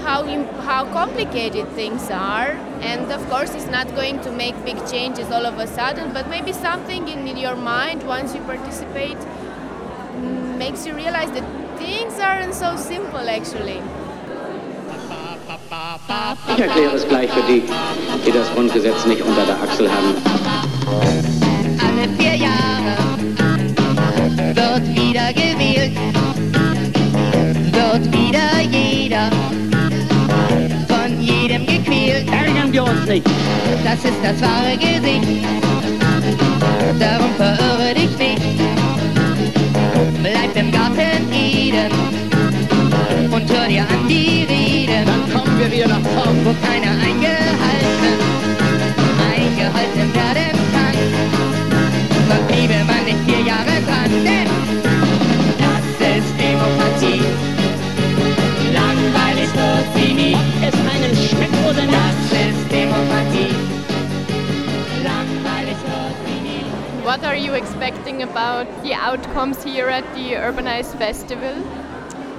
how, 0.00 0.24
how 0.62 0.84
complicated 0.92 1.68
things 1.68 2.10
are. 2.10 2.50
And 2.80 3.10
of 3.10 3.26
course, 3.30 3.54
it's 3.54 3.66
not 3.66 3.88
going 3.94 4.20
to 4.22 4.30
make 4.32 4.62
big 4.64 4.76
changes 4.86 5.30
all 5.30 5.46
of 5.46 5.58
a 5.58 5.66
sudden, 5.66 6.12
but 6.12 6.28
maybe 6.28 6.52
something 6.52 7.08
in 7.08 7.36
your 7.36 7.56
mind 7.56 8.02
once 8.06 8.34
you 8.34 8.42
participate 8.42 9.18
makes 10.60 10.86
you 10.86 10.94
realize 10.94 11.30
that 11.32 11.42
things 11.78 12.18
aren't 12.20 12.52
so 12.52 12.76
simple 12.76 13.26
actually. 13.26 13.80
Ich 16.54 16.60
erkläre 16.60 16.94
es 16.96 17.08
gleich 17.08 17.30
für 17.30 17.42
die, 17.50 17.62
die 18.26 18.30
das 18.30 18.52
Grundgesetz 18.52 19.06
nicht 19.06 19.22
unter 19.22 19.46
der 19.46 19.54
Achsel 19.54 19.88
haben. 19.90 20.14
Alle 21.86 22.08
vier 22.18 22.36
Jahre 22.36 22.94
wird 24.54 24.84
wieder 24.94 25.32
gewählt, 25.32 25.96
wird 27.78 28.04
wieder 28.12 28.60
jeder 28.70 29.30
von 30.88 31.20
jedem 31.22 31.64
gequält. 31.64 32.28
Ärgern 32.30 32.70
wir 32.70 32.84
uns 32.84 33.06
nicht. 33.06 33.26
Das 33.82 34.04
ist 34.04 34.20
das 34.22 34.38
wahre 34.42 34.76
Gesicht. 34.76 35.46
Darum 36.98 37.34
verirre 37.38 37.94
dich 37.94 38.18
nicht. 38.18 38.29
Garten 41.60 42.00
Eden 43.20 43.32
und 43.32 43.52
hör 43.52 43.68
dir 43.68 43.82
an 43.82 44.08
die 44.08 44.46
Reden. 44.48 45.04
Dann 45.04 45.32
kommen 45.32 45.58
wir 45.58 45.70
wieder 45.70 45.88
nach 45.88 46.00
vorn. 46.00 46.38
Wo 46.44 46.54
keiner 46.66 46.92
eingehalten, 46.92 48.14
eingehalten 49.34 50.14
werden 50.14 50.60
kann. 50.72 50.96
Sonst 52.28 52.48
bliebe 52.48 52.84
man 52.84 53.04
nicht 53.04 53.18
vier 53.26 53.42
Jahre 53.44 53.76
dran, 53.86 54.12
denn 54.24 54.48
das 55.60 55.84
ist 56.16 56.30
Demokratie. 56.38 57.22
Langweilig 58.72 59.50
wird 59.54 59.88
sie 59.96 60.14
nie. 60.14 60.34
Ob 60.34 60.72
es 60.72 60.80
einem 60.94 61.14
schmeckt 61.14 61.56
oder 61.68 61.82
nicht. 61.82 61.92
Das 61.92 62.38
ist 62.40 62.69
What 67.10 67.24
are 67.24 67.34
you 67.34 67.54
expecting 67.54 68.22
about 68.22 68.68
the 68.84 68.94
outcomes 68.94 69.64
here 69.64 69.88
at 69.88 70.04
the 70.14 70.34
Urbanized 70.34 70.96
Festival? 70.96 71.60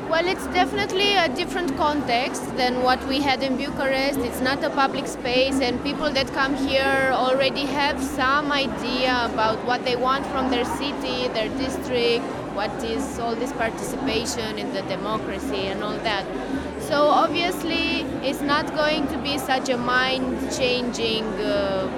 Well, 0.10 0.26
it's 0.26 0.48
definitely 0.48 1.14
a 1.14 1.28
different 1.28 1.76
context 1.76 2.56
than 2.56 2.82
what 2.82 3.06
we 3.06 3.20
had 3.20 3.44
in 3.44 3.58
Bucharest. 3.58 4.20
It's 4.20 4.40
not 4.40 4.64
a 4.64 4.70
public 4.70 5.08
space, 5.08 5.60
and 5.60 5.84
people 5.84 6.10
that 6.12 6.32
come 6.32 6.56
here 6.56 7.12
already 7.12 7.66
have 7.66 8.02
some 8.02 8.50
idea 8.54 9.28
about 9.34 9.62
what 9.66 9.84
they 9.84 9.98
want 9.98 10.26
from 10.28 10.50
their 10.50 10.64
city, 10.64 11.28
their 11.34 11.50
district, 11.58 12.24
what 12.56 12.72
is 12.82 13.20
all 13.20 13.36
this 13.36 13.52
participation 13.52 14.58
in 14.58 14.72
the 14.72 14.84
democracy 14.84 15.68
and 15.68 15.84
all 15.84 15.98
that. 16.08 16.26
So, 16.80 17.08
obviously, 17.08 18.04
it's 18.24 18.42
not 18.42 18.74
going 18.74 19.06
to 19.10 19.18
be 19.18 19.38
such 19.38 19.68
a 19.68 19.76
mind 19.76 20.50
changing 20.56 21.26
uh, 21.44 21.90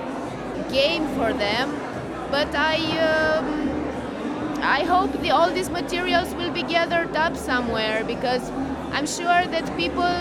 game 0.72 1.08
for 1.10 1.34
them, 1.34 1.70
but 2.34 2.56
I. 2.56 2.78
Um, 3.10 3.74
I 4.65 4.86
hope 4.86 5.12
the, 5.22 5.30
all 5.32 5.52
these 5.52 5.69
materials 5.69 6.34
will 6.36 6.50
be 6.50 6.63
gathered 6.63 7.17
up 7.17 7.36
somewhere 7.36 8.06
because 8.06 8.50
I'm 8.93 9.06
sure 9.06 9.41
that 9.56 9.65
people, 9.76 10.15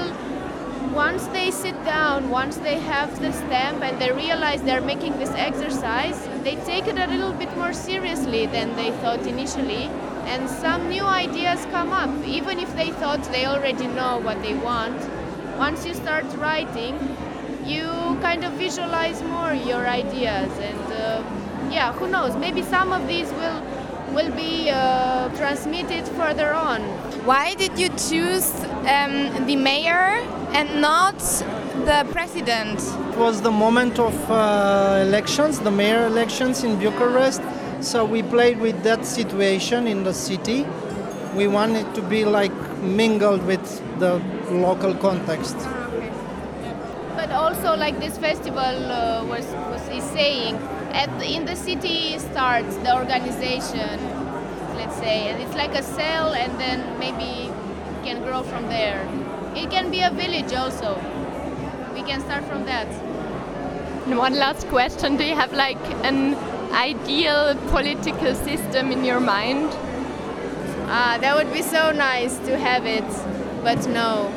once 0.92 1.26
they 1.28 1.52
sit 1.52 1.76
down, 1.84 2.28
once 2.28 2.56
they 2.56 2.80
have 2.80 3.08
the 3.20 3.32
stamp 3.32 3.84
and 3.84 4.02
they 4.02 4.10
realize 4.10 4.60
they're 4.64 4.88
making 4.94 5.16
this 5.20 5.30
exercise, 5.30 6.18
they 6.42 6.56
take 6.66 6.88
it 6.88 6.98
a 6.98 7.06
little 7.06 7.32
bit 7.32 7.56
more 7.56 7.72
seriously 7.72 8.46
than 8.46 8.74
they 8.74 8.90
thought 9.00 9.24
initially. 9.28 9.84
And 10.32 10.50
some 10.50 10.88
new 10.88 11.04
ideas 11.04 11.64
come 11.70 11.92
up, 11.92 12.10
even 12.26 12.58
if 12.58 12.74
they 12.74 12.90
thought 12.90 13.22
they 13.30 13.46
already 13.46 13.86
know 13.86 14.18
what 14.18 14.42
they 14.42 14.54
want. 14.54 15.00
Once 15.56 15.86
you 15.86 15.94
start 15.94 16.24
writing, 16.34 16.98
you 17.64 17.86
kind 18.20 18.44
of 18.44 18.52
visualize 18.54 19.22
more 19.22 19.54
your 19.54 19.86
ideas 19.86 20.50
and 20.58 20.91
yeah 21.72 21.92
who 21.92 22.08
knows 22.08 22.36
maybe 22.36 22.62
some 22.62 22.92
of 22.92 23.06
these 23.08 23.30
will 23.32 23.62
will 24.12 24.30
be 24.32 24.70
uh, 24.70 25.28
transmitted 25.36 26.06
further 26.16 26.52
on. 26.52 26.82
Why 27.24 27.54
did 27.54 27.78
you 27.78 27.88
choose 27.88 28.52
um, 28.86 29.46
the 29.46 29.56
mayor 29.56 30.20
and 30.52 30.80
not 30.80 31.18
the 31.86 32.06
president? 32.12 32.78
It 32.78 33.16
was 33.16 33.40
the 33.40 33.50
moment 33.50 33.98
of 33.98 34.14
uh, 34.30 35.02
elections, 35.06 35.60
the 35.60 35.70
mayor 35.70 36.06
elections 36.06 36.62
in 36.62 36.78
Bucharest. 36.78 37.40
So 37.80 38.04
we 38.04 38.22
played 38.22 38.60
with 38.60 38.82
that 38.82 39.04
situation 39.06 39.86
in 39.86 40.04
the 40.04 40.14
city. 40.14 40.66
We 41.34 41.48
wanted 41.48 41.94
to 41.94 42.02
be 42.02 42.24
like 42.24 42.52
mingled 42.82 43.44
with 43.46 43.64
the 43.98 44.20
local 44.50 44.94
context. 44.94 45.56
But 47.16 47.30
also, 47.30 47.76
like 47.76 47.98
this 47.98 48.18
festival 48.18 48.58
uh, 48.60 49.24
was, 49.24 49.46
was 49.46 49.88
is 49.88 50.04
saying, 50.10 50.56
at 50.92 51.10
in 51.22 51.44
the 51.44 51.56
city 51.56 52.18
starts 52.18 52.76
the 52.76 52.94
organization, 52.94 53.98
let's 54.76 54.96
say, 54.96 55.28
and 55.28 55.42
it's 55.42 55.54
like 55.54 55.74
a 55.74 55.82
cell, 55.82 56.34
and 56.34 56.58
then 56.60 56.98
maybe 56.98 57.52
can 58.04 58.22
grow 58.22 58.42
from 58.42 58.66
there. 58.68 59.00
It 59.54 59.70
can 59.70 59.90
be 59.90 60.02
a 60.02 60.10
village 60.10 60.52
also. 60.52 60.96
We 61.94 62.02
can 62.02 62.20
start 62.20 62.44
from 62.44 62.64
that. 62.64 62.88
And 64.06 64.18
one 64.18 64.34
last 64.34 64.66
question 64.68 65.16
Do 65.16 65.24
you 65.24 65.34
have 65.34 65.52
like 65.52 65.82
an 66.04 66.34
ideal 66.72 67.54
political 67.68 68.34
system 68.34 68.90
in 68.90 69.04
your 69.04 69.20
mind? 69.20 69.70
Ah, 70.88 71.16
that 71.20 71.36
would 71.36 71.52
be 71.52 71.62
so 71.62 71.92
nice 71.92 72.36
to 72.40 72.58
have 72.58 72.84
it, 72.84 73.04
but 73.62 73.86
no. 73.88 74.30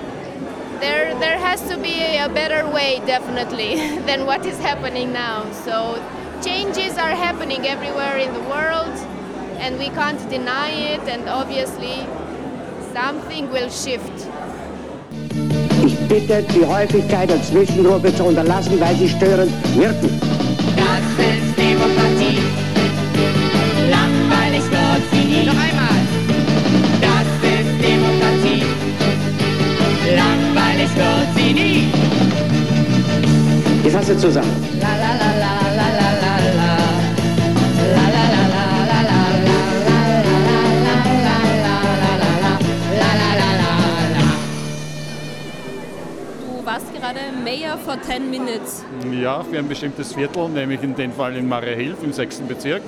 There, 0.79 1.17
there 1.19 1.37
has 1.37 1.61
to 1.69 1.77
be 1.77 2.17
a 2.17 2.29
better 2.29 2.69
way, 2.69 3.01
definitely, 3.05 3.97
than 4.07 4.25
what 4.25 4.45
is 4.45 4.59
happening 4.59 5.11
now. 5.11 5.49
So, 5.51 5.95
are 7.05 7.15
happening 7.15 7.67
everywhere 7.67 8.17
in 8.17 8.33
the 8.33 8.39
world, 8.49 8.95
and 9.59 9.77
we 9.77 9.89
can't 9.89 10.21
deny 10.27 10.69
it, 10.69 11.01
and 11.07 11.29
obviously, 11.29 11.97
something 12.93 13.43
will 13.51 13.69
shift. 13.69 14.15
Ich 15.85 15.95
bitte, 16.07 16.41
die 16.55 16.65
Häufigkeit 16.65 17.29
der 17.29 17.41
Zwischenrufe 17.43 18.15
zu 18.15 18.23
unterlassen, 18.23 18.79
weil 18.79 18.95
sie 18.95 19.07
störend 19.07 19.51
wirken. 19.75 20.09
Das 20.81 21.05
ist 21.29 21.49
Demokratie. 21.55 22.39
Langweilig 23.97 24.63
wird 24.75 25.03
sie 25.11 25.25
nie. 25.31 25.45
Noch 25.45 25.61
einmal. 25.67 25.99
Das 27.05 27.27
ist 27.53 27.71
Demokratie. 27.89 28.63
Langweilig 30.23 30.89
wird 30.95 31.29
sie 31.35 31.53
nie. 31.53 31.87
Ich 33.85 33.93
fasse 33.93 34.17
zusammen. 34.17 34.74
Mayor 47.55 47.77
for 47.77 48.01
10 48.01 48.29
Minutes. 48.29 48.83
Ja, 49.11 49.41
für 49.41 49.59
ein 49.59 49.67
bestimmtes 49.69 50.13
Viertel, 50.13 50.49
nämlich 50.49 50.83
in 50.83 50.93
dem 50.93 51.13
Fall 51.13 51.37
in 51.37 51.47
Mariahilf 51.47 52.03
im 52.03 52.11
6. 52.11 52.41
Bezirk. 52.41 52.81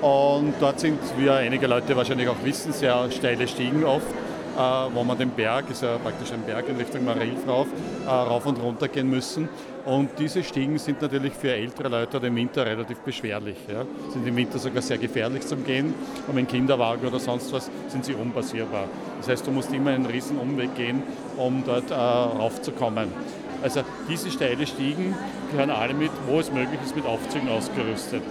Und 0.00 0.54
dort 0.58 0.80
sind, 0.80 0.98
wie 1.16 1.30
einige 1.30 1.68
Leute 1.68 1.96
wahrscheinlich 1.96 2.28
auch 2.28 2.42
wissen, 2.42 2.72
sehr 2.72 3.08
steile 3.12 3.46
Stiegen 3.46 3.84
oft, 3.84 4.06
äh, 4.56 4.60
wo 4.94 5.04
man 5.04 5.16
den 5.16 5.30
Berg, 5.30 5.70
ist 5.70 5.82
ja 5.82 5.96
praktisch 5.98 6.32
ein 6.32 6.42
Berg 6.42 6.68
in 6.68 6.76
Richtung 6.76 7.04
Mariahilf 7.04 7.46
rauf, 7.46 7.68
äh, 8.04 8.10
rauf 8.10 8.46
und 8.46 8.60
runter 8.60 8.88
gehen 8.88 9.08
müssen. 9.08 9.48
Und 9.84 10.10
diese 10.18 10.42
Stiegen 10.42 10.76
sind 10.78 11.00
natürlich 11.00 11.32
für 11.34 11.52
ältere 11.52 11.88
Leute 11.88 12.18
im 12.18 12.34
Winter 12.34 12.66
relativ 12.66 12.98
beschwerlich. 12.98 13.56
Ja. 13.72 13.84
Sind 14.12 14.26
im 14.26 14.36
Winter 14.36 14.58
sogar 14.58 14.82
sehr 14.82 14.98
gefährlich 14.98 15.46
zum 15.46 15.64
Gehen. 15.64 15.94
Und 16.26 16.34
mit 16.34 16.48
Kinderwagen 16.48 17.06
oder 17.06 17.20
sonst 17.20 17.52
was 17.52 17.70
sind 17.88 18.04
sie 18.04 18.14
unpassierbar. 18.14 18.86
Das 19.18 19.28
heißt, 19.28 19.46
du 19.46 19.52
musst 19.52 19.72
immer 19.72 19.90
einen 19.90 20.06
riesen 20.06 20.36
Umweg 20.36 20.74
gehen, 20.74 21.02
um 21.36 21.62
dort 21.64 21.90
äh, 21.90 21.94
raufzukommen. 21.94 23.08
Also 23.62 23.82
diese 24.08 24.30
steile 24.30 24.66
Stiegen 24.66 25.14
gehören 25.50 25.70
alle 25.70 25.94
mit, 25.94 26.10
wo 26.26 26.38
es 26.40 26.52
möglich 26.52 26.80
ist, 26.84 26.94
mit 26.94 27.06
Aufzügen 27.06 27.48
ausgerüstet. 27.48 28.22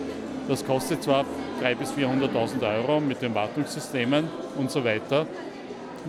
Das 0.47 0.65
kostet 0.65 1.03
zwar 1.03 1.25
300.000 1.61 1.75
bis 1.75 1.91
400.000 1.91 2.77
Euro 2.77 2.99
mit 3.01 3.21
den 3.21 3.35
Wartungssystemen 3.35 4.29
und 4.57 4.71
so 4.71 4.85
weiter, 4.85 5.27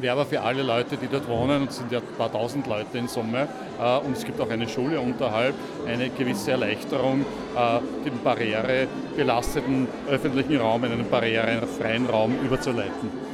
wäre 0.01 0.13
aber 0.13 0.27
für 0.27 0.43
alle 0.43 0.63
Leute, 0.63 0.97
die 0.97 1.09
dort 1.09 1.29
wohnen, 1.29 1.63
und 1.63 1.71
es 1.71 1.77
sind 1.77 1.91
ja 1.91 1.99
ein 1.99 2.17
paar 2.17 2.31
tausend 2.31 2.67
Leute 2.67 2.99
in 2.99 3.09
Summe, 3.09 3.49
äh, 3.81 3.99
und 3.99 4.17
es 4.17 4.25
gibt 4.25 4.41
auch 4.41 4.51
eine 4.51 4.69
Schule 4.69 5.01
unterhalb, 5.01 5.55
eine 5.87 6.11
gewisse 6.11 6.53
Erleichterung, 6.53 7.23
äh, 7.57 8.05
den 8.05 8.23
barrierebelasteten 8.23 9.89
öffentlichen 10.09 10.59
Raum 10.59 10.85
in 10.85 10.93
einen 10.93 11.11
barrierefreien 11.11 12.07
Raum 12.07 12.37
überzuleiten. 12.45 13.28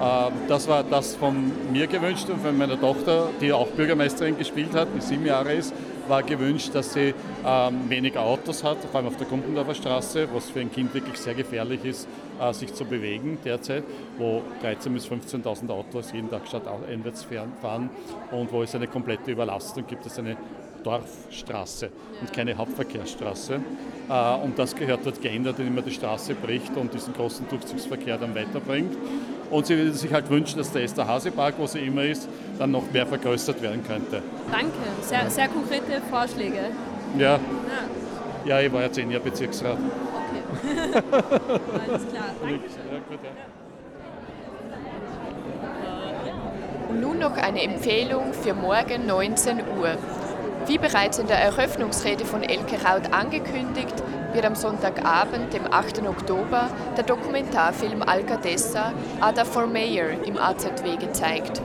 Äh, 0.00 0.30
Das 0.48 0.68
war 0.68 0.82
das 0.84 1.14
von 1.14 1.52
mir 1.72 1.86
gewünscht 1.86 2.28
und 2.28 2.40
von 2.40 2.56
meiner 2.56 2.78
Tochter, 2.80 3.30
die 3.40 3.52
auch 3.52 3.68
Bürgermeisterin 3.68 4.36
gespielt 4.38 4.74
hat, 4.74 4.88
die 4.94 5.00
sieben 5.00 5.26
Jahre 5.26 5.54
ist, 5.54 5.74
war 6.08 6.22
gewünscht, 6.22 6.74
dass 6.74 6.92
sie 6.92 7.14
ähm, 7.46 7.88
weniger 7.88 8.20
Autos 8.20 8.62
hat, 8.62 8.76
vor 8.84 8.96
allem 8.96 9.06
auf 9.06 9.16
der 9.16 9.26
Kumpendorfer 9.26 9.74
Straße, 9.74 10.28
was 10.34 10.50
für 10.50 10.60
ein 10.60 10.70
Kind 10.70 10.92
wirklich 10.92 11.16
sehr 11.16 11.34
gefährlich 11.34 11.82
ist, 11.84 12.06
äh, 12.40 12.52
sich 12.52 12.74
zu 12.74 12.84
bewegen 12.84 13.38
derzeit, 13.44 13.84
wo 14.18 14.42
13.000 14.62 14.90
bis 14.90 15.06
15.000 15.06 15.70
Autos 15.70 16.12
jeden 16.12 16.28
Tag 16.30 16.46
stadteinwärts 16.46 17.26
fahren 17.62 17.88
und 18.30 18.52
wo 18.52 18.62
es 18.62 18.74
eine 18.74 18.86
komplette 18.86 19.30
Überlastung 19.30 19.86
gibt. 19.86 20.04
Es 20.04 20.18
eine 20.18 20.36
Dorfstraße 20.84 21.88
und 22.20 22.32
keine 22.32 22.56
Hauptverkehrsstraße. 22.56 23.54
Äh, 24.08 24.44
Und 24.44 24.58
das 24.58 24.76
gehört 24.76 25.00
dort 25.04 25.20
geändert, 25.22 25.58
indem 25.58 25.76
man 25.76 25.84
die 25.84 25.90
Straße 25.90 26.34
bricht 26.34 26.76
und 26.76 26.92
diesen 26.92 27.14
großen 27.14 27.48
Durchzugsverkehr 27.48 28.18
dann 28.18 28.34
weiterbringt. 28.34 28.94
Und 29.50 29.66
sie 29.66 29.76
würde 29.76 29.92
sich 29.92 30.12
halt 30.12 30.28
wünschen, 30.30 30.58
dass 30.58 30.72
der 30.72 30.82
Esterhazy-Park, 30.82 31.54
wo 31.58 31.66
sie 31.66 31.80
immer 31.80 32.04
ist, 32.04 32.28
dann 32.58 32.70
noch 32.70 32.90
mehr 32.92 33.06
vergrößert 33.06 33.60
werden 33.62 33.84
könnte. 33.86 34.22
Danke, 34.50 34.72
sehr, 35.02 35.30
sehr 35.30 35.48
konkrete 35.48 36.00
Vorschläge. 36.10 36.70
Ja, 37.18 37.32
Ja. 37.32 37.40
ja 38.44 38.60
ich 38.60 38.72
war 38.72 38.82
ja 38.82 38.90
zehn 38.90 39.10
Jahre 39.10 39.24
Bezirksrat. 39.24 39.76
Okay. 39.76 41.02
Alles 41.88 42.08
klar, 42.08 42.24
danke. 42.42 42.60
Und 46.88 47.00
nun 47.00 47.18
noch 47.18 47.36
eine 47.36 47.62
Empfehlung 47.62 48.32
für 48.32 48.54
morgen 48.54 49.06
19 49.06 49.58
Uhr. 49.78 49.96
Wie 50.66 50.78
bereits 50.78 51.18
in 51.18 51.26
der 51.26 51.38
Eröffnungsrede 51.38 52.24
von 52.24 52.42
Elke 52.42 52.82
Raut 52.82 53.12
angekündigt, 53.12 54.02
wird 54.32 54.46
am 54.46 54.54
Sonntagabend, 54.54 55.52
dem 55.52 55.70
8. 55.70 56.06
Oktober, 56.08 56.70
der 56.96 57.04
Dokumentarfilm 57.04 58.00
Alcadessa 58.02 58.94
Ada 59.20 59.44
for 59.44 59.66
Mayor 59.66 60.24
im 60.24 60.38
AZW 60.38 60.96
gezeigt. 60.96 61.60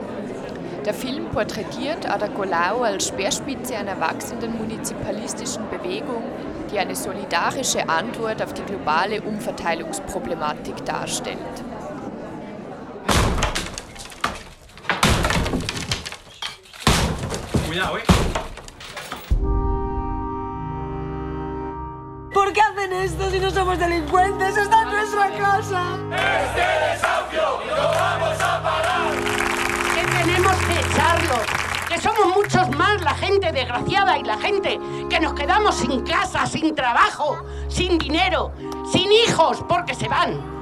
Der 0.84 0.92
Film 0.92 1.30
porträtiert 1.30 2.10
Ada 2.10 2.28
Colau 2.28 2.82
als 2.82 3.08
Speerspitze 3.08 3.74
einer 3.76 3.98
wachsenden 4.00 4.58
munizipalistischen 4.58 5.62
Bewegung, 5.70 6.22
die 6.70 6.78
eine 6.78 6.94
solidarische 6.94 7.88
Antwort 7.88 8.42
auf 8.42 8.52
die 8.52 8.62
globale 8.62 9.22
Umverteilungsproblematik 9.22 10.84
darstellt. 10.84 11.38
Cuidado, 17.66 17.96
eh. 17.96 18.29
Hacen 22.90 23.02
esto 23.02 23.30
si 23.30 23.38
no 23.38 23.50
somos 23.50 23.78
delincuentes? 23.78 24.56
¡Esta 24.56 24.82
es 24.82 24.86
nuestra 24.86 25.30
casa! 25.38 25.82
¡Este 26.12 26.60
desahucio 26.92 27.60
no 27.66 27.88
vamos 27.88 28.40
a 28.40 28.62
parar! 28.62 29.00
que 29.94 30.06
tenemos 30.06 30.52
que 30.52 30.80
echarlos, 30.80 31.46
que 31.88 32.00
somos 32.00 32.36
muchos 32.36 32.70
más 32.76 33.00
la 33.02 33.14
gente 33.14 33.52
desgraciada 33.52 34.18
y 34.18 34.24
la 34.24 34.38
gente 34.38 34.78
que 35.08 35.20
nos 35.20 35.34
quedamos 35.34 35.76
sin 35.76 36.02
casa, 36.02 36.46
sin 36.46 36.74
trabajo, 36.74 37.44
sin 37.68 37.98
dinero, 37.98 38.52
sin 38.90 39.10
hijos, 39.12 39.64
porque 39.68 39.94
se 39.94 40.08
van. 40.08 40.59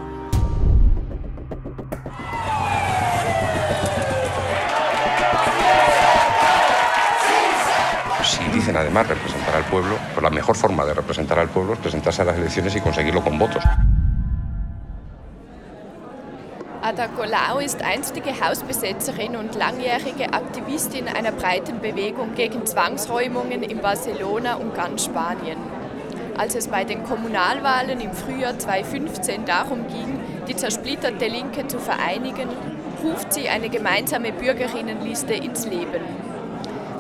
Dicen 8.68 8.76
además 8.76 9.09
representar 9.09 9.57
al 9.57 9.64
pueblo, 9.64 9.96
pues 10.12 10.22
la 10.22 10.31
mejor 10.31 10.54
forma 10.54 10.85
de 10.85 10.92
representar 10.92 11.38
al 11.38 11.48
pueblo 11.48 11.72
es 11.72 11.78
presentarse 11.78 12.20
a 12.22 12.26
las 12.26 12.37
elecciones 12.37 12.76
y 12.76 12.81
conseguirlo 12.81 13.22
con 13.24 13.38
votos. 13.38 13.62
Ada 16.83 17.09
Colau 17.09 17.61
ist 17.61 17.83
einstige 17.83 18.33
Hausbesetzerin 18.40 19.37
und 19.37 19.54
langjährige 19.54 20.33
Aktivistin 20.33 21.09
einer 21.09 21.33
breiten 21.33 21.81
Bewegung 21.81 22.35
gegen 22.35 22.66
Zwangsräumungen 22.66 23.62
in 23.62 23.81
Barcelona 23.81 24.57
und 24.57 24.74
ganz 24.74 25.04
Spanien. 25.04 25.59
Als 26.37 26.54
es 26.54 26.68
bei 26.68 26.85
den 26.85 27.04
Kommunalwahlen 27.04 28.00
im 28.00 28.12
Frühjahr 28.12 28.59
2015 28.59 29.44
darum 29.44 29.87
ging, 29.88 30.20
die 30.46 30.57
zersplitterte 30.57 31.26
Linke 31.26 31.66
zu 31.66 31.78
vereinigen, 31.78 32.48
ruft 33.02 33.33
sie 33.33 33.48
eine 33.48 33.70
gemeinsame 33.70 34.33
Bürgerinnenliste 34.33 35.35
ins 35.35 35.66
Leben. 35.66 36.27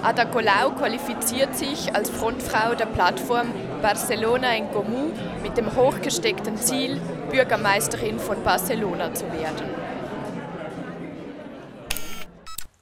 Ada 0.02 0.26
Colau 0.26 0.70
qualifiziert 0.78 1.56
sich 1.56 1.94
als 1.94 2.08
Frontfrau 2.08 2.74
der 2.74 2.86
Plattform 2.86 3.48
Barcelona 3.82 4.54
en 4.54 4.70
Comú 4.70 5.10
mit 5.42 5.56
dem 5.56 5.74
hochgesteckten 5.74 6.56
Ziel, 6.56 7.00
Bürgermeisterin 7.30 8.18
von 8.18 8.42
Barcelona 8.44 9.12
zu 9.12 9.24
werden. 9.32 9.66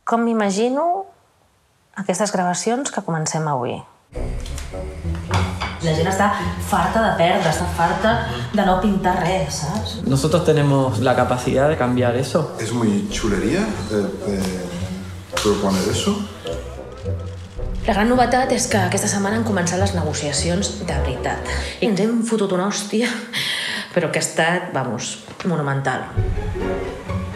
Com 0.04 0.22
m'imagino 0.24 1.06
aquestes 1.96 2.30
gravacions 2.32 2.92
que 2.92 3.02
comencem 3.02 3.48
avui? 3.48 3.80
La 5.82 5.94
gent 5.94 6.06
està 6.06 6.28
farta 6.68 7.02
de 7.02 7.10
perdre, 7.18 7.50
està 7.50 7.66
farta 7.76 8.14
de 8.52 8.62
no 8.68 8.78
pintar 8.84 9.16
res, 9.24 9.62
saps? 9.64 9.98
Nosotros 10.06 10.44
tenemos 10.44 11.00
la 11.00 11.16
capacidad 11.16 11.68
de 11.68 11.76
cambiar 11.76 12.14
eso. 12.16 12.56
Es 12.60 12.72
muy 12.72 13.08
chulería 13.10 13.66
de, 13.90 14.02
de 14.02 14.40
proponer 15.42 15.88
eso. 15.88 16.35
La 17.86 17.94
gran 17.94 18.08
novetat 18.10 18.50
és 18.50 18.64
que 18.66 18.80
aquesta 18.82 19.06
setmana 19.06 19.36
han 19.38 19.44
començat 19.46 19.78
les 19.78 19.92
negociacions 19.94 20.72
de 20.80 20.94
veritat. 21.04 21.50
I 21.78 21.86
ens 21.86 22.00
hem 22.02 22.16
fotut 22.26 22.50
una 22.56 22.64
hòstia, 22.66 23.06
però 23.94 24.08
que 24.10 24.18
ha 24.18 24.24
estat, 24.26 24.72
vamos, 24.74 25.12
monumental. 25.46 26.02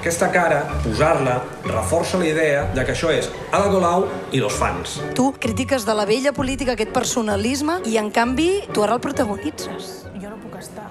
Aquesta 0.00 0.26
cara, 0.34 0.64
posar-la, 0.82 1.36
reforça 1.68 2.18
la 2.18 2.26
idea 2.26 2.64
de 2.74 2.82
que 2.82 2.96
això 2.96 3.12
és 3.14 3.28
Ada 3.52 3.68
Colau 3.70 4.08
i 4.34 4.40
los 4.42 4.56
fans. 4.58 4.96
Tu 5.14 5.28
critiques 5.38 5.86
de 5.86 5.94
la 5.94 6.08
vella 6.08 6.32
política 6.34 6.74
aquest 6.74 6.90
personalisme 6.96 7.78
i, 7.86 7.94
en 8.02 8.10
canvi, 8.10 8.48
tu 8.74 8.82
ara 8.82 8.98
el 8.98 9.04
protagonitzes. 9.06 9.92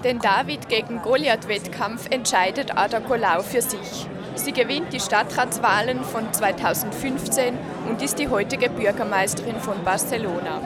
Den 0.00 0.24
David 0.24 0.70
gegen 0.72 1.04
Goliath-Wettkampf 1.04 2.08
entscheidet 2.08 2.72
Ada 2.72 3.02
Colau 3.04 3.44
für 3.44 3.60
sich. 3.60 4.08
Sie 4.42 4.52
gewinnt 4.52 4.90
die 4.94 5.00
Stadtratswahlen 5.00 6.02
von 6.02 6.32
2015 6.32 7.58
und 7.86 8.00
ist 8.00 8.18
die 8.18 8.28
heutige 8.28 8.70
Bürgermeisterin 8.70 9.60
von 9.60 9.84
Barcelona. 9.84 10.62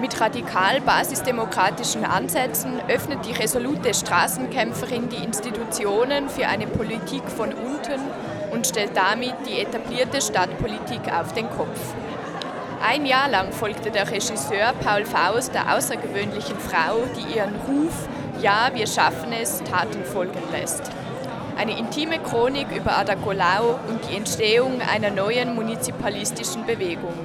Mit 0.00 0.18
radikal 0.18 0.80
basisdemokratischen 0.80 2.06
Ansätzen 2.06 2.80
öffnet 2.88 3.26
die 3.26 3.32
resolute 3.32 3.92
Straßenkämpferin 3.92 5.10
die 5.10 5.22
Institutionen 5.22 6.30
für 6.30 6.46
eine 6.46 6.66
Politik 6.66 7.22
von 7.28 7.52
unten 7.52 8.00
und 8.50 8.66
stellt 8.66 8.96
damit 8.96 9.34
die 9.46 9.60
etablierte 9.60 10.22
Stadtpolitik 10.22 11.12
auf 11.12 11.34
den 11.34 11.50
Kopf. 11.50 11.78
Ein 12.82 13.04
Jahr 13.04 13.28
lang 13.28 13.52
folgte 13.52 13.90
der 13.90 14.10
Regisseur 14.10 14.72
Paul 14.82 15.04
Faust 15.04 15.52
der 15.52 15.76
außergewöhnlichen 15.76 16.58
Frau, 16.58 17.02
die 17.14 17.36
ihren 17.36 17.56
Ruf 17.68 18.08
Ja, 18.40 18.70
wir 18.72 18.86
schaffen 18.86 19.34
es 19.34 19.62
Taten 19.64 20.02
folgen 20.02 20.40
lässt. 20.50 20.90
Eine 21.60 21.78
intime 21.78 22.18
Chronik 22.20 22.68
über 22.74 22.96
Ada 22.96 23.16
Colau 23.16 23.78
und 23.86 24.00
die 24.08 24.16
Entstehung 24.16 24.80
einer 24.80 25.10
neuen 25.10 25.54
municipalistischen 25.54 26.64
Bewegung. 26.64 27.20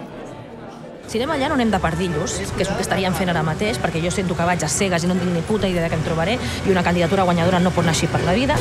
Si 1.08 1.22
anem 1.22 1.32
allà 1.32 1.48
no 1.48 1.56
anem 1.56 1.72
de 1.72 1.80
pardillos, 1.80 2.36
que 2.58 2.66
és 2.66 2.68
el 2.68 2.76
que 2.76 2.84
estaríem 2.84 3.16
fent 3.16 3.32
ara 3.32 3.48
mateix, 3.48 3.80
perquè 3.80 4.04
jo 4.04 4.12
sento 4.12 4.36
que 4.36 4.44
vaig 4.44 4.68
a 4.68 4.68
cegues 4.68 5.08
i 5.08 5.08
no 5.08 5.16
tinc 5.16 5.32
ni 5.32 5.48
puta 5.48 5.72
idea 5.72 5.88
de 5.88 5.94
què 5.94 5.96
em 5.96 6.04
trobaré, 6.04 6.36
i 6.68 6.74
una 6.74 6.84
candidatura 6.84 7.24
guanyadora 7.24 7.64
no 7.64 7.72
pot 7.72 7.88
anar 7.88 7.96
així 7.96 8.12
per 8.12 8.26
la 8.28 8.36
vida. 8.36 8.60